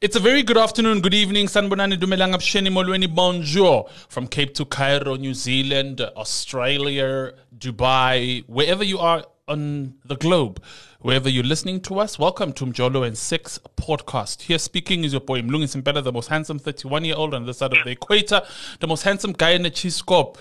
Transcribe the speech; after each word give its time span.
It's 0.00 0.14
a 0.14 0.20
very 0.20 0.44
good 0.44 0.56
afternoon, 0.56 1.00
good 1.00 1.14
evening, 1.14 1.46
Sanbonani 1.46 1.98
Dumelang 1.98 2.32
Absheni 2.32 2.68
Molweni, 2.68 3.12
bonjour. 3.12 3.88
From 4.08 4.28
Cape 4.28 4.54
to 4.54 4.64
Cairo, 4.64 5.16
New 5.16 5.34
Zealand, 5.34 6.00
Australia, 6.00 7.32
Dubai, 7.58 8.44
wherever 8.46 8.84
you 8.84 9.00
are 9.00 9.24
on 9.48 9.94
the 10.04 10.14
globe, 10.16 10.62
wherever 11.00 11.28
you're 11.28 11.42
listening 11.42 11.80
to 11.80 11.98
us, 11.98 12.18
welcome 12.20 12.52
to 12.52 12.64
Mjolo 12.64 13.04
and 13.04 13.18
Sex 13.18 13.58
podcast. 13.76 14.42
Here 14.42 14.58
speaking 14.58 15.02
is 15.02 15.12
your 15.12 15.22
boy 15.22 15.42
Mlungi 15.42 15.82
Simpela, 15.82 16.04
the 16.04 16.12
most 16.12 16.28
handsome 16.28 16.60
31 16.60 17.04
year 17.04 17.16
old 17.16 17.34
on 17.34 17.46
the 17.46 17.54
side 17.54 17.72
of 17.72 17.82
the 17.84 17.90
equator, 17.90 18.42
the 18.78 18.86
most 18.86 19.02
handsome 19.02 19.32
guy 19.32 19.50
in 19.50 19.62
the 19.62 19.70
cheese 19.70 19.96
scope. 19.96 20.38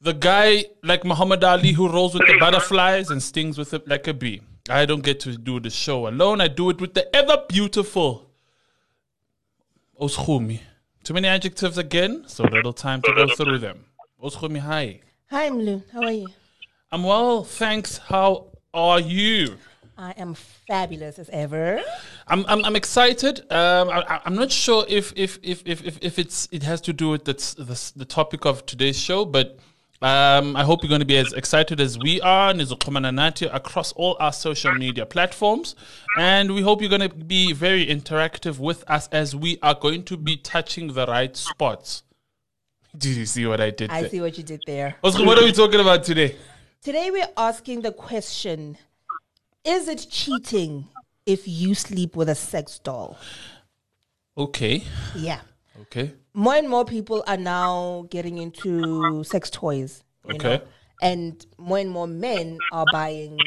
The 0.00 0.12
guy 0.12 0.66
like 0.84 1.04
Muhammad 1.04 1.42
Ali 1.42 1.72
who 1.72 1.88
rolls 1.88 2.14
with 2.14 2.26
the 2.26 2.36
butterflies 2.38 3.10
and 3.10 3.20
stings 3.20 3.58
with 3.58 3.74
it 3.74 3.88
like 3.88 4.06
a 4.06 4.14
bee. 4.14 4.42
I 4.70 4.86
don't 4.86 5.02
get 5.02 5.18
to 5.20 5.36
do 5.36 5.58
the 5.58 5.70
show 5.70 6.06
alone. 6.06 6.40
I 6.40 6.46
do 6.46 6.70
it 6.70 6.80
with 6.80 6.94
the 6.94 7.14
ever 7.16 7.44
beautiful 7.48 8.30
Oschumi. 10.00 10.60
Too 11.02 11.14
many 11.14 11.26
adjectives 11.26 11.78
again, 11.78 12.24
so 12.28 12.44
little 12.44 12.72
time 12.72 13.02
to 13.02 13.12
go 13.12 13.26
through 13.34 13.58
them. 13.58 13.86
Oschumi, 14.22 14.60
hi. 14.60 15.00
Hi, 15.30 15.50
Mlu. 15.50 15.82
How 15.92 16.02
are 16.02 16.12
you? 16.12 16.28
I'm 16.92 17.02
well, 17.02 17.42
thanks. 17.42 17.98
How 17.98 18.46
are 18.72 19.00
you? 19.00 19.56
I 19.96 20.12
am 20.12 20.34
fabulous 20.34 21.18
as 21.18 21.28
ever. 21.30 21.80
I'm 22.28 22.44
I'm, 22.46 22.64
I'm 22.64 22.76
excited. 22.76 23.40
Um, 23.50 23.90
I, 23.90 24.20
I'm 24.24 24.36
not 24.36 24.52
sure 24.52 24.84
if 24.88 25.12
if 25.16 25.40
if 25.42 25.62
if 25.66 25.84
if, 25.84 25.98
if 26.00 26.18
it's 26.20 26.48
it 26.52 26.62
has 26.62 26.80
to 26.82 26.92
do 26.92 27.08
with 27.08 27.24
the, 27.24 27.32
the 27.32 27.92
the 27.96 28.04
topic 28.04 28.46
of 28.46 28.64
today's 28.64 28.96
show, 28.96 29.24
but 29.24 29.58
um, 30.00 30.54
I 30.54 30.62
hope 30.62 30.82
you're 30.82 30.88
going 30.88 31.00
to 31.00 31.06
be 31.06 31.16
as 31.16 31.32
excited 31.32 31.80
as 31.80 31.98
we 31.98 32.20
are, 32.20 32.52
Nizukumana 32.52 33.12
Nati, 33.12 33.46
across 33.46 33.90
all 33.92 34.16
our 34.20 34.32
social 34.32 34.72
media 34.74 35.04
platforms. 35.04 35.74
And 36.16 36.54
we 36.54 36.62
hope 36.62 36.80
you're 36.80 36.90
going 36.90 37.08
to 37.08 37.14
be 37.14 37.52
very 37.52 37.84
interactive 37.84 38.58
with 38.60 38.88
us 38.88 39.08
as 39.08 39.34
we 39.34 39.58
are 39.60 39.74
going 39.74 40.04
to 40.04 40.16
be 40.16 40.36
touching 40.36 40.92
the 40.92 41.06
right 41.06 41.36
spots. 41.36 42.04
Did 42.96 43.16
you 43.16 43.26
see 43.26 43.44
what 43.46 43.60
I 43.60 43.70
did 43.70 43.90
I 43.90 44.02
there? 44.02 44.10
see 44.10 44.20
what 44.20 44.38
you 44.38 44.44
did 44.44 44.62
there. 44.66 44.96
Oscar, 45.04 45.24
what 45.24 45.38
are 45.38 45.44
we 45.44 45.52
talking 45.52 45.78
about 45.80 46.04
today? 46.04 46.36
Today 46.82 47.10
we're 47.10 47.28
asking 47.36 47.82
the 47.82 47.92
question 47.92 48.78
Is 49.64 49.88
it 49.88 50.06
cheating 50.10 50.86
if 51.26 51.46
you 51.46 51.74
sleep 51.74 52.16
with 52.16 52.28
a 52.30 52.34
sex 52.34 52.78
doll? 52.78 53.18
Okay. 54.36 54.84
Yeah. 55.14 55.40
Okay. 55.82 56.12
More 56.34 56.54
and 56.54 56.68
more 56.68 56.84
people 56.84 57.24
are 57.26 57.36
now 57.36 58.06
getting 58.10 58.38
into 58.38 59.22
sex 59.24 59.50
toys. 59.50 60.02
you 60.28 60.34
Okay. 60.34 60.56
know, 60.58 60.62
and 61.00 61.46
more 61.58 61.78
and 61.78 61.90
more 61.90 62.06
men 62.06 62.58
are 62.72 62.84
buying 62.92 63.38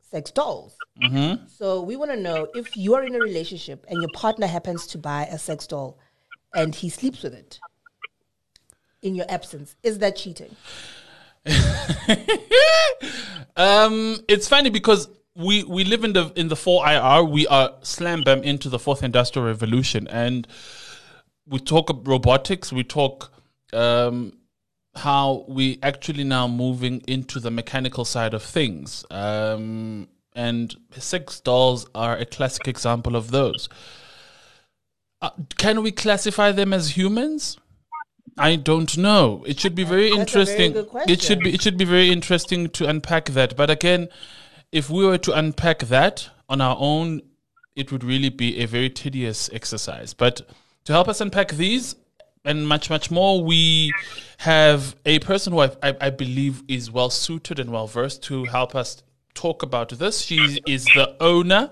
sex 0.00 0.30
dolls. 0.30 0.76
Mm-hmm. 1.02 1.46
So 1.46 1.82
we 1.82 1.96
want 1.96 2.10
to 2.10 2.16
know 2.16 2.48
if 2.54 2.76
you 2.76 2.94
are 2.94 3.04
in 3.04 3.14
a 3.14 3.18
relationship 3.18 3.86
and 3.88 4.00
your 4.02 4.10
partner 4.14 4.46
happens 4.46 4.86
to 4.88 4.98
buy 4.98 5.26
a 5.26 5.38
sex 5.38 5.66
doll 5.66 5.98
and 6.54 6.74
he 6.74 6.88
sleeps 6.88 7.22
with 7.22 7.32
it 7.34 7.60
in 9.02 9.14
your 9.14 9.26
absence, 9.28 9.76
is 9.82 9.98
that 9.98 10.16
cheating? 10.16 10.54
Um, 13.56 14.18
it's 14.28 14.48
funny 14.48 14.70
because 14.70 15.08
we 15.34 15.64
we 15.64 15.84
live 15.84 16.04
in 16.04 16.12
the 16.12 16.32
in 16.36 16.48
the 16.48 16.56
four 16.56 16.86
IR. 16.88 17.24
We 17.24 17.46
are 17.46 17.72
slam 17.82 18.22
bam 18.22 18.42
into 18.42 18.68
the 18.68 18.78
fourth 18.78 19.02
industrial 19.02 19.46
revolution, 19.46 20.06
and 20.08 20.46
we 21.50 21.58
talk 21.58 21.90
robotics. 22.04 22.72
We 22.72 22.84
talk 22.84 23.32
um, 23.72 24.38
how 24.94 25.44
we 25.48 25.78
actually 25.82 26.24
now 26.24 26.48
moving 26.48 27.02
into 27.06 27.40
the 27.40 27.50
mechanical 27.50 28.04
side 28.04 28.32
of 28.34 28.42
things. 28.42 29.04
Um, 29.10 30.08
and 30.34 30.74
sex 30.92 31.40
dolls 31.40 31.86
are 31.94 32.16
a 32.16 32.24
classic 32.24 32.68
example 32.68 33.16
of 33.16 33.32
those. 33.32 33.68
Uh, 35.20 35.30
can 35.58 35.82
we 35.82 35.90
classify 35.90 36.52
them 36.52 36.72
as 36.72 36.96
humans? 36.96 37.58
I 38.38 38.56
don't 38.56 38.96
know. 38.96 39.44
It 39.46 39.60
should 39.60 39.74
be 39.74 39.84
very 39.84 40.16
That's 40.16 40.32
very 40.32 40.42
interesting. 40.44 40.72
good 40.72 41.10
it 41.10 41.20
should 41.20 41.40
be 41.40 41.52
it 41.52 41.60
should 41.60 41.76
be 41.76 41.84
very 41.84 42.10
interesting 42.10 42.70
to 42.70 42.88
unpack 42.88 43.26
that. 43.30 43.56
But 43.56 43.68
again, 43.70 44.08
if 44.72 44.88
we 44.88 45.04
were 45.04 45.18
to 45.18 45.36
unpack 45.36 45.80
that 45.80 46.30
on 46.48 46.60
our 46.60 46.76
own, 46.78 47.22
it 47.74 47.92
would 47.92 48.04
really 48.04 48.30
be 48.30 48.60
a 48.60 48.66
very 48.66 48.88
tedious 48.88 49.50
exercise. 49.52 50.14
But 50.14 50.42
to 50.84 50.92
help 50.92 51.08
us 51.08 51.20
unpack 51.20 51.52
these 51.52 51.94
and 52.44 52.66
much 52.66 52.88
much 52.88 53.10
more, 53.10 53.42
we 53.42 53.92
have 54.38 54.96
a 55.04 55.18
person 55.18 55.52
who 55.52 55.60
I, 55.60 55.70
I, 55.82 55.96
I 56.00 56.10
believe 56.10 56.62
is 56.68 56.90
well 56.90 57.10
suited 57.10 57.58
and 57.58 57.70
well 57.70 57.86
versed 57.86 58.22
to 58.24 58.44
help 58.44 58.74
us 58.74 59.02
talk 59.34 59.62
about 59.62 59.90
this. 59.90 60.22
She 60.22 60.60
is 60.66 60.84
the 60.86 61.16
owner 61.20 61.70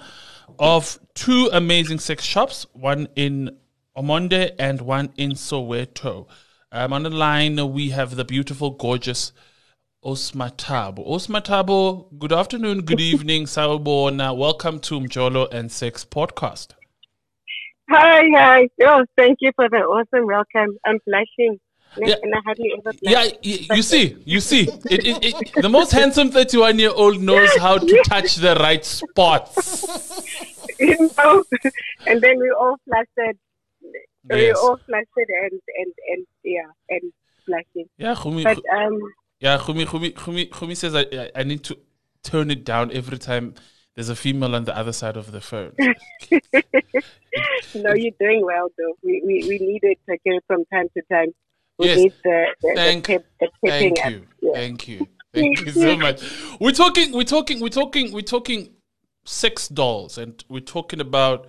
of 0.58 0.98
two 1.14 1.48
amazing 1.52 1.98
sex 1.98 2.22
shops, 2.24 2.66
one 2.72 3.08
in 3.16 3.56
Omonde 3.96 4.52
and 4.58 4.80
one 4.82 5.12
in 5.16 5.32
Soweto. 5.32 6.26
Um, 6.70 6.92
on 6.92 7.02
the 7.02 7.10
line, 7.10 7.72
we 7.72 7.90
have 7.90 8.16
the 8.16 8.24
beautiful, 8.24 8.70
gorgeous 8.70 9.32
Osmatabo. 10.04 11.06
Osmatabo, 11.08 12.18
good 12.18 12.32
afternoon, 12.32 12.82
good 12.82 13.00
evening, 13.12 13.44
Sawubona. 13.44 14.36
Welcome 14.36 14.80
to 14.80 15.00
Mjolo 15.00 15.50
and 15.50 15.72
Sex 15.72 16.04
podcast. 16.04 16.77
Hi, 17.90 18.22
hi. 18.34 18.68
Oh, 18.82 19.04
thank 19.16 19.38
you 19.40 19.50
for 19.56 19.68
the 19.68 19.78
awesome 19.78 20.26
welcome. 20.26 20.76
I'm 20.84 20.98
blushing. 21.06 21.58
Yeah. 21.96 22.16
And 22.22 22.34
I 22.34 22.38
hardly 22.44 22.72
ever 22.76 22.92
blush. 22.92 23.00
Yeah, 23.02 23.28
you 23.42 23.82
see, 23.82 24.16
you 24.26 24.40
see, 24.40 24.68
it, 24.90 25.06
it, 25.06 25.24
it, 25.24 25.62
the 25.62 25.70
most 25.70 25.90
handsome 25.92 26.30
31 26.30 26.78
year 26.78 26.90
old 26.94 27.22
knows 27.22 27.56
how 27.56 27.78
to 27.78 28.02
touch 28.06 28.36
the 28.36 28.54
right 28.56 28.84
spots. 28.84 30.68
you 30.78 31.10
know? 31.16 31.44
And 32.06 32.20
then 32.20 32.38
we 32.38 32.50
all 32.50 32.76
flustered. 32.84 33.38
We 34.28 34.52
all 34.52 34.76
flustered 34.76 35.28
and, 35.42 35.60
and, 35.78 35.92
and 36.10 36.26
yeah, 36.44 36.60
and 36.90 37.12
blushing. 37.46 37.88
Yeah, 37.96 38.14
Khumi, 38.14 38.44
But 38.44 38.58
um, 38.76 39.00
yeah, 39.40 39.56
Khumi, 39.56 39.86
Khumi, 39.86 40.12
Khumi, 40.12 40.50
Khumi 40.50 40.76
says 40.76 40.94
I- 40.94 41.30
I 41.34 41.42
need 41.42 41.64
to 41.64 41.78
turn 42.22 42.50
it 42.50 42.64
down 42.64 42.92
every 42.92 43.16
time 43.18 43.54
there's 43.98 44.10
a 44.10 44.14
female 44.14 44.54
on 44.54 44.62
the 44.62 44.78
other 44.78 44.92
side 44.92 45.16
of 45.16 45.32
the 45.32 45.40
phone. 45.40 45.72
no, 47.74 47.94
you're 47.94 48.12
doing 48.20 48.44
well, 48.44 48.68
though. 48.78 48.96
We, 49.02 49.20
we, 49.26 49.44
we 49.48 49.58
need 49.58 49.80
it 49.82 49.98
okay, 50.08 50.38
from 50.46 50.64
time 50.66 50.86
to 50.96 51.02
time. 51.10 51.34
We 51.80 51.86
Yes. 51.86 51.98
need 51.98 52.12
the, 52.22 52.46
the, 52.62 52.72
Thank- 52.76 53.06
the, 53.06 53.12
tip, 53.14 53.26
the 53.40 53.48
tipping 53.64 53.96
Thank 53.96 54.12
you. 54.12 54.26
Yeah. 54.40 54.52
Thank 54.54 54.86
you. 54.86 55.08
Thank 55.34 55.60
you 55.66 55.72
so 55.72 55.96
much. 56.06 56.22
We're 56.60 56.70
talking, 56.70 57.10
we're 57.10 57.24
talking, 57.24 57.58
we're 57.58 57.70
talking, 57.70 58.12
we're 58.12 58.20
talking 58.20 58.70
sex 59.24 59.66
dolls 59.66 60.16
and 60.16 60.44
we're 60.48 60.60
talking 60.60 61.00
about 61.00 61.48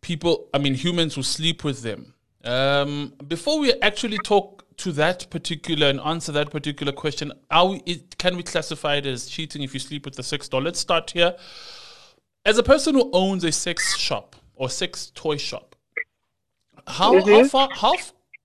people, 0.00 0.48
I 0.54 0.58
mean, 0.58 0.72
humans 0.72 1.16
who 1.16 1.22
sleep 1.22 1.64
with 1.64 1.82
them. 1.82 2.14
Um, 2.44 3.12
before 3.28 3.58
we 3.58 3.74
actually 3.82 4.16
talk 4.24 4.63
to 4.78 4.92
that 4.92 5.28
particular 5.30 5.88
and 5.88 6.00
answer 6.00 6.32
that 6.32 6.50
particular 6.50 6.92
question, 6.92 7.32
we, 7.50 7.82
it, 7.86 8.18
can 8.18 8.36
we 8.36 8.42
classify 8.42 8.96
it 8.96 9.06
as 9.06 9.26
cheating 9.26 9.62
if 9.62 9.74
you 9.74 9.80
sleep 9.80 10.04
with 10.04 10.16
the 10.16 10.22
sex 10.22 10.48
doll? 10.48 10.62
Let's 10.62 10.80
start 10.80 11.10
here. 11.10 11.36
As 12.44 12.58
a 12.58 12.62
person 12.62 12.94
who 12.94 13.10
owns 13.12 13.44
a 13.44 13.52
sex 13.52 13.96
shop 13.96 14.36
or 14.54 14.68
sex 14.68 15.10
toy 15.14 15.36
shop, 15.36 15.76
how 16.86 17.14
how 17.14 17.42
Mhm. 17.42 17.50
far 17.50 17.68
how 17.72 17.94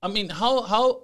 I 0.02 0.08
mean 0.08 0.30
how 0.30 0.62
how 0.62 1.04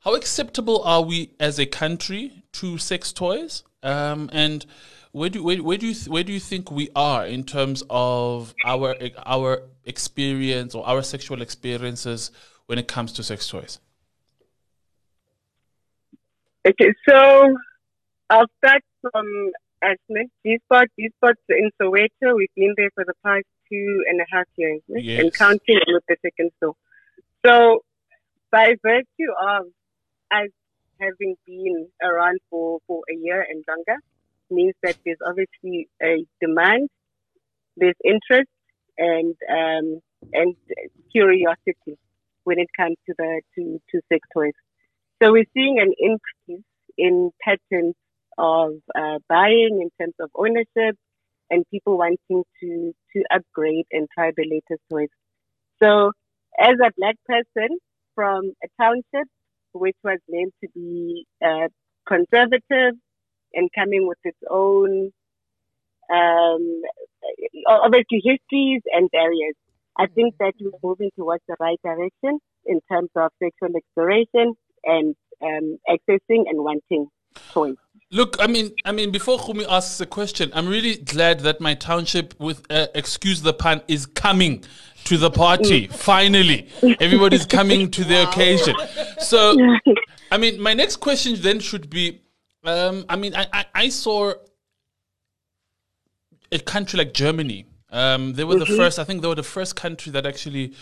how 0.00 0.14
acceptable 0.14 0.82
are 0.82 1.02
we 1.02 1.32
as 1.40 1.58
a 1.58 1.66
country 1.66 2.42
to 2.52 2.78
sex 2.78 3.12
toys? 3.12 3.64
Um, 3.82 4.30
and 4.32 4.64
where 5.10 5.28
do 5.30 5.42
where, 5.42 5.56
where 5.62 5.78
do 5.78 5.86
you 5.88 5.94
th- 5.94 6.08
where 6.08 6.22
do 6.22 6.32
you 6.32 6.38
think 6.40 6.70
we 6.70 6.88
are 6.94 7.26
in 7.26 7.42
terms 7.42 7.82
of 7.90 8.54
our 8.64 8.94
our 9.24 9.62
experience 9.84 10.74
or 10.74 10.86
our 10.86 11.02
sexual 11.02 11.42
experiences 11.42 12.30
when 12.66 12.78
it 12.78 12.86
comes 12.86 13.12
to 13.14 13.22
sex 13.24 13.48
toys? 13.48 13.80
Okay, 16.66 16.92
so 17.08 17.56
I'll 18.28 18.46
start 18.58 18.82
from 19.00 19.52
Asmit. 19.84 20.26
G-Spot, 20.44 20.88
G-Spot's 20.98 21.40
in 21.48 21.70
Soweto. 21.80 22.34
We've 22.36 22.48
been 22.56 22.74
there 22.76 22.90
for 22.92 23.04
the 23.06 23.14
past 23.24 23.44
two 23.70 24.02
and 24.08 24.20
a 24.20 24.24
half 24.32 24.46
years 24.56 24.80
Yes. 24.88 25.20
and 25.22 25.32
counting 25.32 25.78
with 25.86 26.02
the 26.08 26.16
second 26.22 26.50
store. 26.56 26.74
So 27.44 27.84
by 28.50 28.74
virtue 28.82 29.30
of 29.40 29.66
us 30.32 30.48
having 30.98 31.36
been 31.46 31.86
around 32.02 32.40
for, 32.50 32.80
for 32.88 33.02
a 33.12 33.14
year 33.14 33.46
and 33.48 33.62
longer, 33.68 34.00
means 34.50 34.74
that 34.82 34.96
there's 35.04 35.18
obviously 35.24 35.88
a 36.02 36.26
demand, 36.40 36.88
there's 37.76 37.94
interest, 38.04 38.50
and 38.98 39.36
um, 39.48 40.00
and 40.32 40.56
curiosity 41.12 41.96
when 42.42 42.58
it 42.58 42.68
comes 42.76 42.96
to 43.06 43.14
the 43.18 43.40
to, 43.54 43.80
to 43.90 44.00
sex 44.08 44.26
toys. 44.34 44.52
So 45.22 45.32
we're 45.32 45.46
seeing 45.54 45.78
an 45.80 45.92
increase 45.98 46.64
in 46.98 47.30
patterns 47.42 47.94
of 48.38 48.74
uh, 48.94 49.18
buying 49.28 49.80
in 49.80 49.90
terms 49.98 50.14
of 50.20 50.30
ownership 50.34 50.96
and 51.50 51.64
people 51.70 51.96
wanting 51.96 52.44
to, 52.60 52.92
to 53.14 53.24
upgrade 53.32 53.86
and 53.92 54.08
try 54.14 54.30
the 54.36 54.44
latest 54.44 54.82
toys. 54.90 55.08
So 55.82 56.12
as 56.58 56.74
a 56.84 56.90
black 56.98 57.16
person 57.26 57.78
from 58.14 58.52
a 58.62 58.68
township 58.80 59.28
which 59.72 59.96
was 60.02 60.18
meant 60.28 60.54
to 60.62 60.68
be 60.74 61.26
uh, 61.44 61.68
conservative 62.06 62.94
and 63.54 63.70
coming 63.74 64.06
with 64.06 64.18
its 64.24 64.38
own 64.50 65.12
um, 66.12 66.82
obviously 67.66 68.22
histories 68.24 68.82
and 68.92 69.10
barriers. 69.10 69.54
I 69.98 70.06
think 70.06 70.34
that 70.38 70.54
we're 70.60 70.70
moving 70.82 71.10
towards 71.16 71.42
the 71.48 71.56
right 71.58 71.80
direction 71.82 72.38
in 72.66 72.80
terms 72.90 73.10
of 73.16 73.30
sexual 73.42 73.76
exploration 73.76 74.54
and 74.86 75.14
um, 75.42 75.78
accessing 75.88 76.48
and 76.48 76.64
wanting 76.64 77.08
choice. 77.52 77.76
Look, 78.12 78.36
I 78.38 78.46
mean, 78.46 78.70
I 78.84 78.92
mean, 78.92 79.10
before 79.10 79.38
Khumi 79.38 79.66
asks 79.68 80.00
a 80.00 80.06
question, 80.06 80.50
I'm 80.54 80.68
really 80.68 80.96
glad 80.96 81.40
that 81.40 81.60
my 81.60 81.74
township, 81.74 82.38
with 82.38 82.64
uh, 82.70 82.86
excuse 82.94 83.42
the 83.42 83.52
pun, 83.52 83.82
is 83.88 84.06
coming 84.06 84.64
to 85.04 85.16
the 85.16 85.30
party. 85.30 85.88
Finally, 85.88 86.68
everybody's 87.00 87.46
coming 87.46 87.90
to 87.90 88.04
the 88.04 88.22
occasion. 88.28 88.76
So, 89.18 89.56
I 90.30 90.38
mean, 90.38 90.60
my 90.60 90.72
next 90.72 90.96
question 90.96 91.34
then 91.40 91.58
should 91.58 91.90
be, 91.90 92.22
um, 92.64 93.04
I 93.08 93.16
mean, 93.16 93.34
I, 93.34 93.46
I, 93.52 93.64
I 93.74 93.88
saw 93.88 94.34
a 96.52 96.58
country 96.60 96.98
like 96.98 97.12
Germany. 97.12 97.66
Um, 97.90 98.34
they 98.34 98.44
were 98.44 98.58
the 98.58 98.66
first. 98.66 98.98
I 99.00 99.04
think 99.04 99.22
they 99.22 99.28
were 99.28 99.34
the 99.34 99.42
first 99.42 99.74
country 99.74 100.12
that 100.12 100.26
actually 100.26 100.74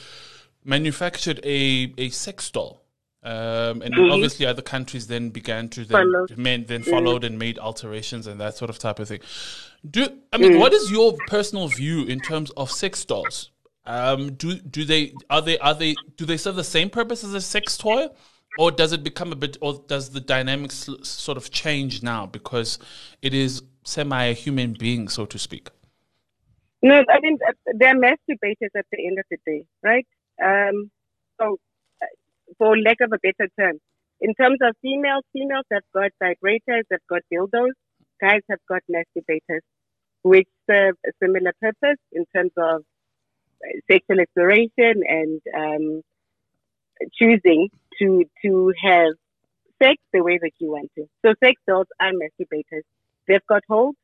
manufactured 0.65 1.41
a 1.45 1.93
a 1.97 2.11
sex 2.11 2.51
doll. 2.51 2.84
Um, 3.25 3.81
and 3.81 3.95
obviously, 4.13 4.45
other 4.45 4.61
countries 4.61 5.07
then 5.07 5.31
began 5.31 5.71
to 5.71 5.85
then 5.87 6.65
then 6.67 6.83
followed 6.83 7.25
and 7.25 7.39
made 7.39 7.59
alterations 7.59 8.27
and 8.27 8.39
that 8.41 8.55
sort 8.57 8.69
of 8.69 8.79
type 8.79 8.99
of 8.99 9.09
thing. 9.09 9.21
Do 9.89 10.07
I 10.33 10.37
mean 10.37 10.59
what 10.59 10.75
is 10.75 10.91
your 10.91 11.15
personal 11.27 11.69
view 11.69 12.05
in 12.05 12.21
terms 12.21 12.51
of 12.51 12.71
sex 12.71 13.05
dolls? 13.05 13.51
Um, 13.87 14.35
do 14.35 14.55
do 14.55 14.85
they 14.85 15.15
are 15.31 15.41
they 15.41 15.59
are 15.59 15.75
they 15.75 15.95
do 16.17 16.27
they 16.27 16.37
serve 16.37 16.57
the 16.57 16.65
same 16.65 16.91
purpose 16.91 17.25
as 17.25 17.33
a 17.33 17.41
sex 17.41 17.79
toy, 17.79 18.09
or 18.59 18.71
does 18.71 18.93
it 18.93 19.03
become 19.03 19.33
a 19.33 19.37
bit 19.37 19.57
or 19.61 19.83
does 19.87 20.11
the 20.11 20.21
dynamics 20.21 20.89
sort 21.03 21.39
of 21.39 21.51
change 21.51 22.03
now 22.03 22.27
because 22.27 22.79
it 23.23 23.33
is 23.33 23.63
semi 23.85 24.25
a 24.25 24.33
human 24.35 24.75
being, 24.75 25.09
so 25.09 25.25
to 25.25 25.39
speak? 25.39 25.69
No, 26.83 27.03
I 27.09 27.21
mean 27.21 27.39
they're 27.75 27.99
masturbators 27.99 28.75
at 28.77 28.85
the 28.93 29.07
end 29.07 29.19
of 29.19 29.25
the 29.31 29.39
day, 29.47 29.65
right? 29.83 30.07
Um, 30.43 30.91
so, 31.39 31.55
uh, 31.55 31.57
for 32.59 32.77
lack 32.79 32.99
of 33.01 33.13
a 33.13 33.19
better 33.19 33.49
term, 33.59 33.79
in 34.21 34.35
terms 34.35 34.59
of 34.63 34.77
females, 34.81 35.25
females 35.33 35.65
have 35.73 35.83
got 35.93 36.11
vibrators, 36.23 36.83
they've 36.89 36.99
got 37.09 37.23
dildos. 37.33 37.73
Guys 38.21 38.41
have 38.49 38.61
got 38.69 38.83
masturbators, 38.91 39.61
which 40.23 40.49
serve 40.71 40.97
a 41.07 41.11
similar 41.23 41.53
purpose 41.61 41.99
in 42.13 42.25
terms 42.35 42.53
of 42.57 42.83
uh, 43.63 43.81
sexual 43.91 44.21
exploration 44.21 45.03
and 45.09 45.41
um, 45.57 46.03
choosing 47.13 47.69
to 47.99 48.25
to 48.43 48.73
have 48.83 49.13
sex 49.83 49.97
the 50.13 50.23
way 50.23 50.39
that 50.41 50.53
you 50.59 50.71
want 50.71 50.91
to. 50.97 51.07
So, 51.25 51.35
sex 51.43 51.61
dolls 51.67 51.89
are 52.01 52.13
masturbators. 52.13 52.83
They've 53.27 53.47
got 53.49 53.63
holes. 53.69 53.97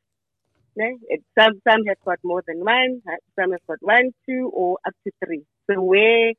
It, 0.75 1.21
some 1.37 1.61
some 1.67 1.85
have 1.87 1.99
got 2.05 2.19
more 2.23 2.43
than 2.47 2.59
one, 2.63 3.01
uh, 3.07 3.15
some 3.39 3.51
have 3.51 3.65
got 3.67 3.77
one, 3.81 4.11
two, 4.27 4.51
or 4.53 4.77
up 4.85 4.93
to 5.05 5.11
three. 5.25 5.43
So 5.69 5.81
where 5.81 6.33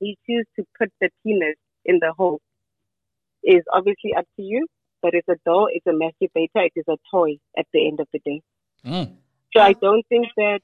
you 0.00 0.14
choose 0.26 0.46
to 0.56 0.64
put 0.78 0.90
the 1.00 1.10
penis 1.22 1.56
in 1.84 1.98
the 2.00 2.12
hole 2.16 2.40
is 3.42 3.62
obviously 3.72 4.14
up 4.16 4.26
to 4.36 4.42
you. 4.42 4.66
But 5.02 5.14
it's 5.14 5.28
a 5.28 5.36
doll, 5.44 5.68
it's 5.70 5.86
a 5.86 5.90
masturbator, 5.90 6.66
it 6.66 6.72
is 6.74 6.84
a 6.88 6.96
toy 7.10 7.36
at 7.56 7.66
the 7.72 7.86
end 7.86 8.00
of 8.00 8.08
the 8.12 8.20
day. 8.24 8.42
Mm. 8.84 9.16
So 9.54 9.60
I 9.60 9.74
don't 9.74 10.04
think 10.08 10.26
that 10.36 10.60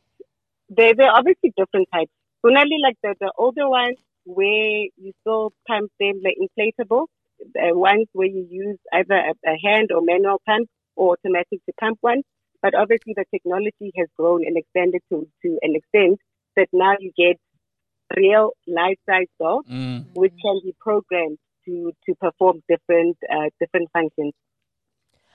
there 0.69 0.95
there 0.95 1.11
are 1.11 1.19
obviously 1.19 1.53
different 1.57 1.89
types. 1.93 2.11
Only 2.45 2.79
like 2.83 2.97
the, 3.03 3.15
the 3.21 3.33
older 3.39 3.69
ones 3.69 3.99
where 4.25 4.89
you 4.97 5.13
still 5.21 5.53
pump 5.69 5.93
them 6.01 6.21
like 6.25 6.37
inflatable, 6.41 7.07
the 7.55 7.71
ones 7.77 8.07
where 8.13 8.27
you 8.27 8.47
use 8.51 8.79
either 8.93 9.15
a, 9.15 9.35
a 9.49 9.57
hand 9.65 9.91
or 9.95 10.01
manual 10.03 10.41
pump 10.47 10.69
or 10.97 11.13
automatic 11.13 11.61
to 11.67 11.73
pump 11.79 11.99
one. 12.01 12.23
But 12.63 12.75
obviously 12.75 13.15
the 13.17 13.25
technology 13.33 13.93
has 13.97 14.09
grown 14.17 14.47
and 14.47 14.57
expanded 14.57 15.03
to, 15.11 15.29
to 15.43 15.59
an 15.63 15.75
extent 15.77 16.19
that 16.57 16.69
now 16.73 16.95
you 16.99 17.13
get 17.17 17.39
real 18.17 18.51
life 18.67 18.99
size 19.09 19.27
dolls 19.41 19.65
Mm. 19.71 20.05
which 20.15 20.33
can 20.43 20.61
be 20.65 20.75
programmed 20.81 21.39
to, 21.65 21.93
to 22.07 22.15
perform 22.17 22.63
different 22.69 23.17
uh, 23.33 23.49
different 23.61 23.89
functions. 23.93 24.33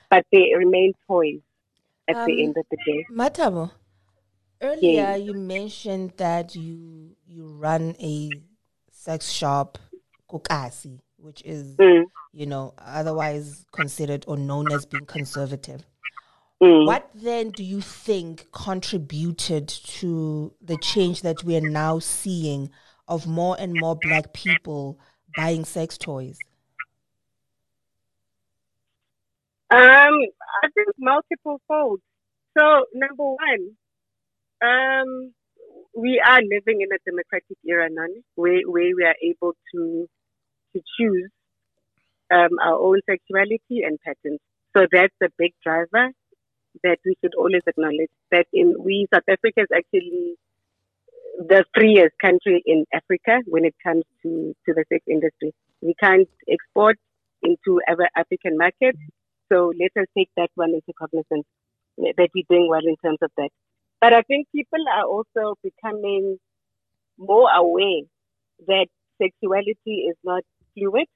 But 0.09 0.25
they 0.31 0.53
remain 0.57 0.93
toys 1.07 1.39
at 2.07 2.15
Um, 2.17 2.25
the 2.25 2.43
end 2.43 2.55
of 2.57 2.65
the 2.71 2.77
day. 2.85 3.05
Mathabo, 3.11 3.71
earlier 4.61 5.15
Yes. 5.15 5.21
you 5.21 5.33
mentioned 5.33 6.13
that 6.17 6.55
you 6.55 7.15
you 7.27 7.47
run 7.47 7.95
a 7.99 8.41
sex 8.91 9.29
shop, 9.31 9.77
Kokasi, 10.29 10.99
which 11.17 11.41
is 11.43 11.75
Mm, 11.77 12.05
you 12.31 12.45
know 12.45 12.73
otherwise 12.77 13.65
considered 13.71 14.23
or 14.27 14.37
known 14.37 14.71
as 14.71 14.85
being 14.85 15.05
conservative. 15.05 15.85
Mm. 16.61 16.85
What 16.85 17.09
then 17.13 17.51
do 17.51 17.63
you 17.63 17.81
think 17.81 18.51
contributed 18.51 19.67
to 19.67 20.53
the 20.61 20.77
change 20.77 21.21
that 21.21 21.43
we 21.43 21.55
are 21.57 21.61
now 21.61 21.99
seeing 21.99 22.69
of 23.07 23.27
more 23.27 23.55
and 23.59 23.73
more 23.73 23.95
black 23.95 24.33
people 24.33 24.99
buying 25.35 25.65
sex 25.65 25.97
toys? 25.97 26.37
Um, 29.69 29.79
I 30.63 30.69
think 30.73 30.87
multiple 30.97 31.61
folds. 31.67 32.01
So 32.57 32.85
number 32.93 33.23
one, 33.23 33.75
um, 34.61 35.33
we 35.95 36.21
are 36.25 36.41
living 36.41 36.81
in 36.81 36.89
a 36.91 36.97
democratic 37.05 37.57
era 37.67 37.89
now, 37.91 38.07
where 38.35 38.61
where 38.65 38.95
we 38.95 39.03
are 39.03 39.15
able 39.21 39.53
to 39.73 40.07
to 40.73 40.81
choose 40.97 41.29
um, 42.31 42.59
our 42.63 42.79
own 42.79 42.99
sexuality 43.09 43.83
and 43.83 43.99
patterns. 44.05 44.39
So 44.75 44.87
that's 44.91 45.13
a 45.21 45.29
big 45.37 45.53
driver 45.63 46.11
that 46.83 46.99
we 47.05 47.15
should 47.21 47.33
always 47.35 47.61
acknowledge. 47.67 48.09
That 48.31 48.47
in 48.53 48.75
we 48.79 49.07
South 49.13 49.23
Africa 49.29 49.61
is 49.61 49.67
actually 49.75 50.35
the 51.37 51.63
freest 51.73 52.15
country 52.21 52.63
in 52.65 52.85
Africa 52.93 53.39
when 53.45 53.65
it 53.65 53.75
comes 53.83 54.03
to 54.23 54.53
to 54.65 54.73
the 54.73 54.83
sex 54.89 55.03
industry. 55.07 55.53
We 55.81 55.93
can't 55.99 56.27
export 56.49 56.97
into 57.43 57.79
other 57.89 58.09
African 58.15 58.57
markets. 58.57 58.99
So 59.51 59.71
let 59.79 59.91
us 60.01 60.07
take 60.17 60.29
that 60.35 60.49
one 60.55 60.71
into 60.71 60.93
cognizance 60.97 61.45
eh, 62.03 62.11
that 62.17 62.29
we're 62.35 62.43
doing 62.49 62.67
well 62.69 62.81
in 62.83 62.95
terms 63.03 63.19
of 63.21 63.31
that. 63.37 63.49
But 64.01 64.13
I 64.13 64.21
think 64.23 64.47
people 64.53 64.83
are 64.93 65.05
also 65.05 65.55
becoming 65.63 66.37
more 67.17 67.49
aware 67.51 68.01
that 68.67 68.87
sexuality 69.21 70.05
is 70.09 70.15
not 70.23 70.43
fluid, 70.73 71.07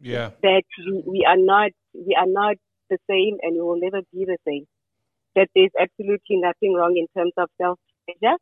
Yeah. 0.00 0.30
that 0.42 0.64
we, 0.86 1.02
we 1.06 1.24
are 1.26 1.36
not 1.36 1.70
we 1.94 2.14
are 2.14 2.26
not 2.26 2.56
the 2.90 2.98
same 3.08 3.36
and 3.42 3.54
we 3.54 3.60
will 3.60 3.80
never 3.80 4.00
be 4.12 4.24
the 4.24 4.38
same. 4.46 4.66
That 5.38 5.48
there's 5.54 5.76
absolutely 5.80 6.36
nothing 6.48 6.74
wrong 6.74 6.96
in 6.96 7.06
terms 7.16 7.32
of 7.38 7.48
self 7.62 7.78
pleasure, 8.06 8.36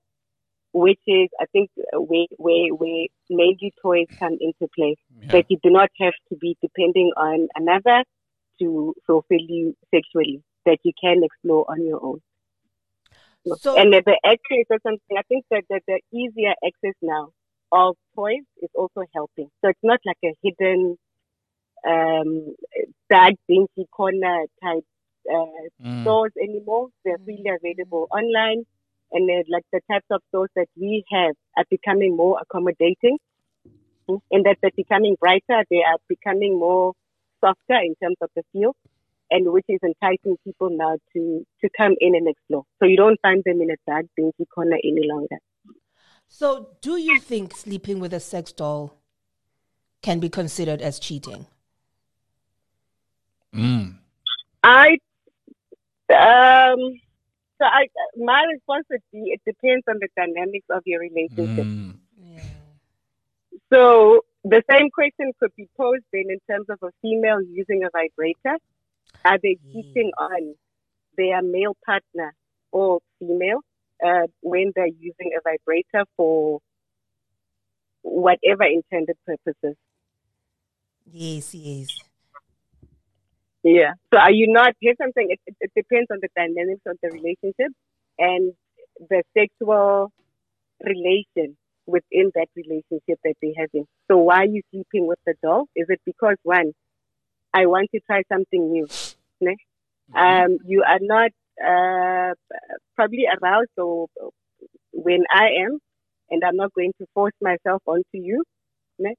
which 0.73 1.01
is 1.07 1.29
I 1.41 1.47
think 1.53 1.71
uh, 1.95 2.01
where 2.01 2.27
where 2.39 2.75
where 2.75 3.07
mainly 3.31 3.73
toys 3.83 4.09
come 4.23 4.37
into 4.41 4.69
play 4.75 4.97
Yeah. 5.23 5.33
that 5.33 5.45
you 5.49 5.59
do 5.63 5.71
not 5.71 5.91
have 6.01 6.15
to 6.31 6.37
be 6.37 6.57
depending 6.63 7.13
on 7.17 7.49
another 7.55 8.05
to 8.61 8.95
fulfill 9.07 9.45
you 9.57 9.77
sexually, 9.95 10.43
that 10.65 10.79
you 10.85 10.93
can 11.03 11.23
explore 11.25 11.65
on 11.69 11.85
your 11.87 12.03
own. 12.03 12.21
So 13.63 13.77
and 13.79 13.93
the 13.93 14.21
access 14.25 14.67
or 14.71 14.79
something, 14.83 15.17
I 15.17 15.23
think 15.29 15.45
that, 15.51 15.65
that 15.71 15.83
the 15.87 16.01
easier 16.13 16.55
access 16.67 16.95
now 17.03 17.31
of 17.73 17.97
toys 18.17 18.45
is 18.63 18.71
also 18.75 19.05
helping. 19.15 19.51
So 19.61 19.69
it's 19.71 19.79
not 19.85 20.01
like 20.05 20.19
a 20.25 20.35
hidden, 20.43 20.97
um, 21.87 22.55
dark, 23.11 23.35
dingy 23.49 23.87
corner 23.93 24.47
type 24.63 24.85
uh, 25.33 25.69
Mm. 25.83 26.03
stores 26.03 26.33
anymore. 26.43 26.89
They're 27.05 27.19
freely 27.25 27.51
available 27.51 28.09
online. 28.11 28.65
And 29.13 29.29
they're 29.29 29.45
like 29.49 29.65
the 29.73 29.81
types 29.91 30.07
of 30.11 30.21
stores 30.29 30.51
that 30.57 30.67
we 30.77 31.05
have 31.13 31.35
are 31.57 31.65
becoming 31.71 32.17
more 32.17 32.39
accommodating 32.43 33.19
and 34.09 34.45
that 34.45 34.57
they're 34.61 34.71
becoming 34.77 35.17
brighter. 35.21 35.65
They 35.71 35.83
are 35.87 35.99
becoming 36.09 36.59
more 36.59 36.93
softer 37.41 37.79
in 37.83 37.95
terms 38.03 38.17
of 38.21 38.31
the 38.35 38.43
feel 38.53 38.75
and 39.31 39.53
which 39.53 39.65
is 39.69 39.81
enticing 39.83 40.37
people 40.45 40.71
now 40.71 40.97
to, 41.13 41.47
to 41.61 41.69
come 41.77 41.95
in 42.01 42.15
and 42.15 42.29
explore. 42.29 42.65
So 42.79 42.87
you 42.87 42.97
don't 42.97 43.21
find 43.21 43.43
them 43.45 43.61
in 43.61 43.71
a 43.71 43.77
dark, 43.87 44.07
dingy 44.17 44.47
corner 44.55 44.77
any 44.85 45.09
longer. 45.09 45.39
so 46.29 46.71
do 46.81 46.97
you 46.97 47.19
think 47.19 47.55
sleeping 47.55 48.01
with 48.01 48.13
a 48.13 48.21
sex 48.21 48.53
doll 48.53 48.95
can 50.03 50.21
be 50.21 50.29
considered 50.29 50.81
as 50.81 50.99
cheating? 50.99 51.47
Mm. 53.55 53.97
I, 54.63 54.99
um, 56.11 57.01
so 57.59 57.65
I, 57.65 57.89
my 58.17 58.45
response 58.53 58.87
would 58.91 59.03
be 59.13 59.33
it 59.33 59.41
depends 59.47 59.85
on 59.89 59.97
the 60.01 60.09
dynamics 60.17 60.67
of 60.71 60.83
your 60.85 61.01
relationship. 61.01 61.67
Mm. 61.67 61.95
Yeah. 62.19 62.43
So 63.73 64.25
the 64.45 64.63
same 64.71 64.91
question 64.91 65.33
could 65.41 65.53
be 65.57 65.69
posed 65.77 66.05
then 66.13 66.25
in 66.29 66.39
terms 66.49 66.67
of 66.69 66.79
a 66.83 66.91
female 67.03 67.43
using 67.43 67.83
a 67.85 67.91
vibrator. 67.91 68.59
Are 69.25 69.39
they 69.43 69.57
Mm. 69.57 69.73
cheating 69.73 70.13
on 70.19 70.55
their 71.17 71.43
male 71.43 71.77
partner 71.85 72.35
or 72.71 73.01
female 73.19 73.61
uh, 74.05 74.27
when 74.43 74.73
they're 74.75 74.87
using 74.87 75.33
a 75.37 75.41
vibrator 75.43 76.05
for 76.17 76.61
whatever 78.03 78.65
intended 78.65 79.17
purposes? 79.27 79.77
Yes, 81.11 81.55
yes. 81.55 81.89
Yeah. 83.67 83.95
So 84.15 84.21
are 84.21 84.31
you 84.31 84.47
not? 84.47 84.75
Here's 84.81 84.97
something. 84.97 85.27
It, 85.29 85.41
it, 85.45 85.57
it 85.61 85.73
depends 85.75 86.07
on 86.13 86.19
the 86.23 86.29
dynamics 86.37 86.83
of 86.87 86.97
the 87.03 87.11
relationship 87.11 87.73
and 88.17 88.53
the 89.11 89.25
sexual 89.37 90.13
relation 90.85 91.57
within 91.87 92.31
that 92.37 92.47
relationship 92.55 93.19
that 93.25 93.35
they 93.43 93.55
have 93.59 93.69
in. 93.75 93.85
So 94.09 94.19
why 94.19 94.43
are 94.43 94.47
you 94.47 94.63
sleeping 94.71 95.09
with 95.09 95.19
the 95.27 95.35
doll? 95.43 95.67
Is 95.75 95.87
it 95.89 96.01
because 96.07 96.37
one, 96.45 96.73
I 97.53 97.67
want 97.67 97.89
to 97.93 98.01
try 98.07 98.23
something 98.33 98.71
new? 98.71 98.87
Ne? 99.41 99.57
Um, 100.15 100.59
you 100.65 100.85
are 100.87 101.01
not 101.01 101.33
uh, 101.61 102.35
probably 102.95 103.27
aroused 103.27 103.71
or 103.77 104.07
when 104.93 105.25
I 105.29 105.65
am, 105.65 105.81
and 106.31 106.45
I'm 106.45 106.57
not 106.57 106.73
going 106.73 106.93
to 107.01 107.07
force 107.15 107.35
myself 107.43 107.83
onto 107.87 108.05
you. 108.15 108.45
Ne? 109.01 109.15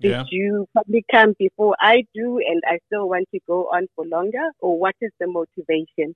Did 0.00 0.10
Yeah. 0.10 0.24
you 0.30 0.66
probably 0.72 1.04
come 1.10 1.34
before 1.38 1.74
I 1.80 2.04
do 2.14 2.38
and 2.38 2.62
I 2.66 2.78
still 2.86 3.08
want 3.08 3.28
to 3.34 3.40
go 3.46 3.64
on 3.72 3.86
for 3.94 4.04
longer? 4.06 4.46
Or 4.60 4.78
what 4.78 4.94
is 5.00 5.10
the 5.20 5.26
motivation 5.26 6.14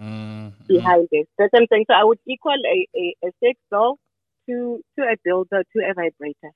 Mm, 0.00 0.52
mm. 0.52 0.66
behind 0.68 1.08
this? 1.12 1.26
That's 1.38 1.52
what 1.52 1.62
I'm 1.62 1.66
saying. 1.70 1.86
So 1.90 1.94
I 1.94 2.04
would 2.04 2.18
equal 2.26 2.52
a, 2.52 2.86
a, 2.96 3.14
a 3.26 3.30
sex 3.44 3.58
doll 3.70 3.98
to, 4.48 4.80
to 4.98 5.04
a 5.04 5.16
dildo, 5.28 5.62
to 5.76 5.78
a 5.90 5.92
vibrator. 5.94 6.52